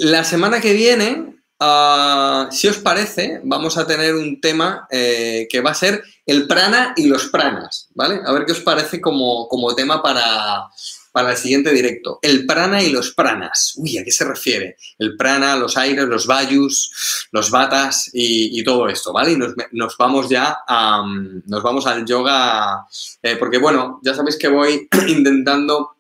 la 0.01 0.25
semana 0.25 0.63
que 0.63 0.73
viene, 0.73 1.37
ah, 1.59 2.49
si 2.51 2.69
os 2.69 2.79
parece, 2.79 3.41
vamos 3.45 3.77
a 3.77 3.87
tener 3.87 4.15
un 4.15 4.41
tema 4.41 4.87
eh, 4.91 5.47
que 5.51 5.61
va 5.61 5.73
a 5.73 5.75
ser 5.75 6.03
el 6.25 6.47
prana 6.47 6.95
y 6.97 7.07
los 7.07 7.27
pranas, 7.27 7.89
¿vale? 7.95 8.21
A 8.25 8.33
ver 8.33 8.47
qué 8.47 8.53
os 8.53 8.61
parece 8.61 8.99
como, 8.99 9.47
como 9.47 9.75
tema 9.75 10.03
para, 10.03 10.71
para 11.13 11.33
el 11.33 11.37
siguiente 11.37 11.71
directo. 11.73 12.19
El 12.23 12.47
prana 12.47 12.83
y 12.83 12.91
los 12.91 13.11
pranas. 13.13 13.75
Uy, 13.77 13.99
¿a 13.99 14.05
qué 14.05 14.11
se 14.11 14.25
refiere? 14.25 14.79
El 14.99 15.19
prana, 15.19 15.55
los 15.57 15.77
aires, 15.77 16.07
los 16.07 16.27
vayus, 16.27 17.29
los 17.31 17.51
batas 17.51 18.09
y, 18.15 18.65
todo 18.65 18.89
esto, 18.89 19.13
¿vale? 19.13 19.33
Y 19.33 19.37
nos, 19.37 19.97
vamos 19.99 20.31
ya 20.31 20.61
a, 20.67 21.05
nos 21.45 21.63
vamos 21.63 21.87
al 21.87 22.07
yoga, 22.07 22.87
eh, 23.23 23.37
porque 23.37 23.59
bueno, 23.59 24.01
ya 24.03 24.15
sabéis 24.15 24.39
que 24.39 24.49
voy 24.49 24.89
intentando 25.09 25.91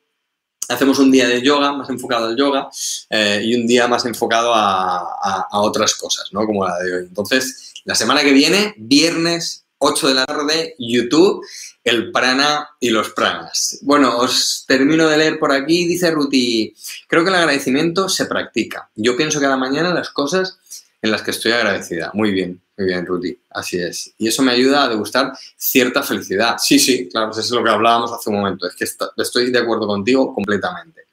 hacemos 0.70 0.98
un 0.98 1.11
día 1.11 1.28
de 1.28 1.42
yoga 1.42 1.72
más 1.72 1.90
enfocado 1.90 2.26
al 2.26 2.37
yoga 2.37 2.68
eh, 3.11 3.42
y 3.44 3.54
un 3.54 3.66
día 3.66 3.88
más 3.88 4.04
enfocado 4.06 4.52
a, 4.54 5.46
otras 5.52 5.94
cosas, 5.94 6.28
¿no? 6.33 6.46
Como 6.46 6.66
la 6.66 6.78
de 6.78 6.94
hoy. 6.94 7.04
Entonces, 7.06 7.74
la 7.85 7.94
semana 7.94 8.22
que 8.22 8.33
viene, 8.33 8.74
viernes 8.78 9.64
8 9.78 10.09
de 10.09 10.14
la 10.14 10.26
tarde, 10.26 10.74
YouTube 10.78 11.44
el 11.83 12.12
prana 12.12 12.68
y 12.78 12.90
los 12.90 13.11
pranas. 13.11 13.78
Bueno, 13.83 14.18
os 14.18 14.64
termino 14.66 15.09
de 15.09 15.16
leer 15.16 15.38
por 15.38 15.52
aquí. 15.52 15.87
Dice 15.87 16.11
Ruti, 16.11 16.74
creo 17.09 17.24
que 17.24 17.30
el 17.30 17.37
agradecimiento 17.37 18.09
se 18.09 18.26
practica. 18.26 18.90
Yo 18.94 19.16
pienso 19.16 19.40
cada 19.40 19.56
mañana 19.56 19.94
las 19.94 20.11
cosas 20.11 20.59
en 21.02 21.11
las 21.11 21.22
que 21.22 21.30
estoy 21.30 21.52
agradecida. 21.52 22.11
Muy 22.12 22.33
bien, 22.33 22.61
muy 22.81 22.88
bien, 22.88 23.05
Ruti. 23.05 23.38
Así 23.51 23.79
es. 23.79 24.14
Y 24.16 24.29
eso 24.29 24.43
me 24.43 24.53
ayuda 24.53 24.85
a 24.85 24.88
degustar 24.88 25.33
cierta 25.55 26.03
felicidad. 26.03 26.57
Sí, 26.59 26.79
sí, 26.79 27.09
claro, 27.11 27.31
eso 27.31 27.40
es 27.40 27.51
lo 27.51 27.62
que 27.62 27.69
hablábamos 27.69 28.11
hace 28.11 28.31
un 28.31 28.37
momento. 28.37 28.66
Es 28.66 28.75
que 28.75 28.87
estoy 29.23 29.51
de 29.51 29.59
acuerdo 29.59 29.87
contigo 29.87 30.35
completamente. 30.35 31.09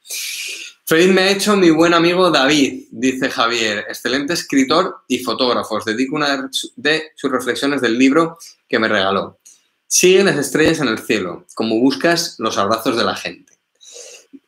Feliz 0.86 1.08
me 1.08 1.20
ha 1.20 1.30
hecho 1.30 1.54
mi 1.54 1.68
buen 1.68 1.92
amigo 1.92 2.30
David, 2.30 2.86
dice 2.90 3.28
Javier, 3.28 3.84
excelente 3.86 4.32
escritor 4.32 5.02
y 5.06 5.18
fotógrafo. 5.18 5.74
Os 5.74 5.84
dedico 5.84 6.16
una 6.16 6.48
de 6.76 7.12
sus 7.14 7.30
reflexiones 7.30 7.82
del 7.82 7.98
libro 7.98 8.38
que 8.66 8.78
me 8.78 8.88
regaló. 8.88 9.38
Sigue 9.86 10.24
las 10.24 10.38
estrellas 10.38 10.80
en 10.80 10.88
el 10.88 10.98
cielo, 10.98 11.44
como 11.54 11.78
buscas 11.78 12.36
los 12.38 12.56
abrazos 12.56 12.96
de 12.96 13.04
la 13.04 13.14
gente 13.14 13.58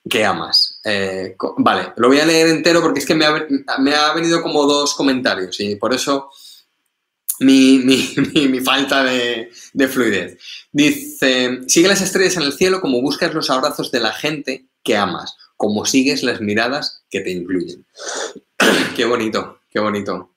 que 0.08 0.24
amas. 0.24 0.80
Eh, 0.84 1.36
vale, 1.58 1.92
lo 1.96 2.08
voy 2.08 2.20
a 2.20 2.26
leer 2.26 2.48
entero 2.48 2.80
porque 2.80 3.00
es 3.00 3.06
que 3.06 3.14
me 3.14 3.24
ha, 3.24 4.12
venido 4.14 4.42
como 4.42 4.64
dos 4.64 4.94
comentarios 4.94 5.58
y 5.60 5.76
por 5.76 5.94
eso 5.94 6.30
mi, 7.44 8.60
falta 8.60 9.02
de, 9.02 9.50
de, 9.72 9.88
fluidez. 9.88 10.38
Dice, 10.72 11.60
sigue 11.66 11.88
las 11.88 12.02
estrellas 12.02 12.36
en 12.36 12.42
el 12.42 12.52
cielo 12.52 12.80
como 12.80 13.00
buscas 13.00 13.32
los 13.32 13.48
abrazos 13.48 13.90
de 13.90 14.00
la 14.00 14.12
gente 14.12 14.66
que 14.82 14.96
amas, 14.96 15.36
como 15.56 15.86
sigues 15.86 16.22
las 16.22 16.42
miradas 16.42 17.02
que 17.08 17.20
te 17.20 17.30
incluyen. 17.30 17.86
qué 18.96 19.04
bonito, 19.06 19.60
qué 19.70 19.80
bonito. 19.80 20.34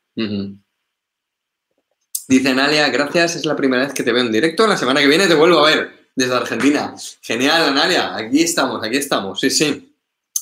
Dice 2.28 2.54
Nalia, 2.54 2.90
gracias, 2.90 3.36
es 3.36 3.46
la 3.46 3.56
primera 3.56 3.84
vez 3.84 3.94
que 3.94 4.04
te 4.04 4.14
veo 4.14 4.24
en 4.24 4.32
directo. 4.32 4.66
La 4.66 4.78
semana 4.78 5.02
que 5.02 5.08
viene 5.08 5.28
te 5.28 5.36
vuelvo 5.36 5.60
a 5.60 5.70
ver 5.70 6.10
desde 6.16 6.36
Argentina. 6.36 6.96
Genial, 7.22 7.64
Analia, 7.64 8.16
aquí 8.16 8.42
estamos, 8.42 8.82
aquí 8.84 8.98
estamos, 8.98 9.40
sí, 9.40 9.50
sí. 9.50 9.93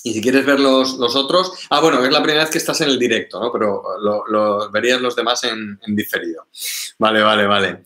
Y 0.04 0.14
si 0.14 0.22
quieres 0.22 0.46
ver 0.46 0.60
los, 0.60 0.98
otros, 1.16 1.54
ah, 1.70 1.80
bueno, 1.80 2.04
es 2.04 2.12
la 2.12 2.24
primera 2.24 2.44
vez 2.44 2.52
que 2.52 2.58
estás 2.58 2.82
en 2.82 2.90
el 2.90 2.98
directo, 2.98 3.40
¿no? 3.40 3.52
Pero 3.52 3.84
lo, 4.00 4.72
verías 4.72 5.00
los 5.00 5.16
demás 5.16 5.44
en, 5.44 5.80
diferido. 5.88 6.48
Vale, 6.98 7.22
vale, 7.22 7.46
vale. 7.46 7.84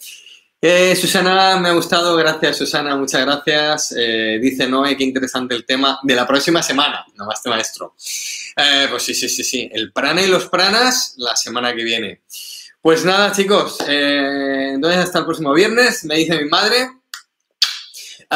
Eh, 0.62 0.96
Susana, 0.96 1.58
me 1.58 1.70
ha 1.70 1.74
gustado, 1.74 2.16
gracias 2.16 2.58
Susana, 2.58 2.96
muchas 2.96 3.22
gracias. 3.24 3.94
Eh, 3.96 4.40
dice 4.42 4.68
Noé, 4.68 4.98
qué 4.98 5.04
interesante 5.04 5.54
el 5.54 5.66
tema 5.66 6.00
de 6.02 6.16
la 6.16 6.26
próxima 6.26 6.64
semana, 6.64 7.06
más 7.18 7.42
maestro. 7.46 7.96
Eh, 8.56 8.88
pues 8.90 9.04
sí, 9.04 9.14
sí, 9.14 9.30
sí, 9.30 9.44
sí, 9.44 9.70
el 9.72 9.92
prana 9.92 10.22
y 10.22 10.28
los 10.28 10.48
pranas 10.48 11.14
la 11.18 11.36
semana 11.36 11.76
que 11.76 11.84
viene. 11.84 12.22
Pues 12.82 13.04
nada, 13.04 13.32
chicos, 13.32 13.78
entonces 13.86 15.00
hasta 15.02 15.20
el 15.20 15.26
próximo 15.26 15.54
viernes, 15.54 16.06
me 16.06 16.16
dice 16.16 16.42
mi 16.42 16.50
madre. 16.50 16.90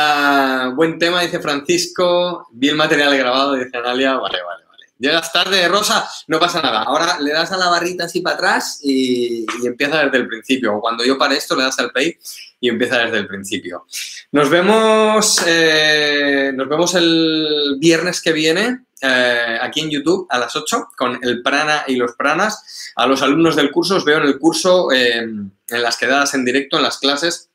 Ah, 0.01 0.71
buen 0.73 0.97
tema, 0.97 1.21
dice 1.21 1.39
Francisco. 1.39 2.47
Vi 2.51 2.69
el 2.69 2.77
material 2.77 3.17
grabado, 3.17 3.55
dice 3.55 3.77
Analia. 3.77 4.13
Vale, 4.13 4.37
vale, 4.41 4.63
vale. 4.65 4.83
Llegas 4.97 5.33
tarde, 5.33 5.67
Rosa, 5.67 6.09
no 6.27 6.39
pasa 6.39 6.61
nada. 6.61 6.83
Ahora 6.83 7.19
le 7.19 7.33
das 7.33 7.51
a 7.51 7.57
la 7.57 7.67
barrita 7.67 8.05
así 8.05 8.21
para 8.21 8.37
atrás 8.37 8.79
y, 8.81 9.45
empieza 9.65 10.05
desde 10.05 10.19
el 10.19 10.27
principio. 10.27 10.77
O 10.77 10.79
cuando 10.79 11.03
yo 11.03 11.17
pare 11.17 11.35
esto, 11.35 11.53
le 11.53 11.63
das 11.63 11.77
al 11.79 11.91
play 11.91 12.17
y 12.61 12.69
empieza 12.69 12.97
desde 12.99 13.17
el 13.17 13.27
principio. 13.27 13.87
Nos 14.31 14.49
vemos, 14.49 15.43
eh, 15.45 16.53
nos 16.55 16.69
vemos 16.69 16.95
el 16.95 17.75
viernes 17.77 18.21
que 18.21 18.31
viene 18.31 18.85
eh, 19.01 19.57
aquí 19.61 19.81
en 19.81 19.89
YouTube 19.89 20.27
a 20.29 20.39
las 20.39 20.55
8 20.55 20.91
con 20.95 21.19
el 21.21 21.41
prana 21.41 21.83
y 21.87 21.97
los 21.97 22.13
pranas. 22.13 22.93
A 22.95 23.05
los 23.05 23.21
alumnos 23.21 23.57
del 23.57 23.69
curso 23.69 23.97
os 23.97 24.05
veo 24.05 24.19
en 24.19 24.27
el 24.27 24.39
curso, 24.39 24.93
eh, 24.93 25.17
en 25.17 25.51
las 25.67 25.97
quedadas 25.97 26.33
en 26.35 26.45
directo, 26.45 26.77
en 26.77 26.83
las 26.83 26.99
clases 26.99 27.48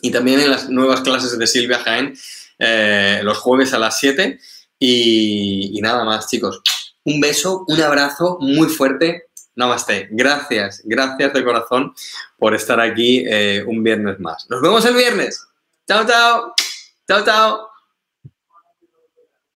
y 0.00 0.10
también 0.10 0.40
en 0.40 0.50
las 0.50 0.68
nuevas 0.68 1.00
clases 1.00 1.38
de 1.38 1.46
Silvia 1.46 1.78
Jaén 1.78 2.14
eh, 2.58 3.20
los 3.22 3.38
jueves 3.38 3.72
a 3.72 3.78
las 3.78 3.98
7. 3.98 4.38
Y, 4.78 5.78
nada 5.82 6.04
más, 6.04 6.28
chicos. 6.28 6.60
Un 7.04 7.20
beso, 7.20 7.64
un 7.68 7.80
abrazo 7.80 8.38
muy 8.40 8.68
fuerte. 8.68 9.24
Namaste. 9.56 10.08
Gracias, 10.10 10.82
gracias 10.84 11.32
de 11.32 11.44
corazón 11.44 11.94
por 12.38 12.54
estar 12.54 12.80
aquí 12.80 13.24
eh, 13.26 13.64
un 13.66 13.82
viernes 13.82 14.18
más. 14.18 14.46
Nos 14.50 14.60
vemos 14.60 14.84
el 14.84 14.94
viernes. 14.94 15.46
Chao, 15.86 16.06
chao. 16.06 16.54
Chao, 17.06 17.24
chao. 17.24 17.73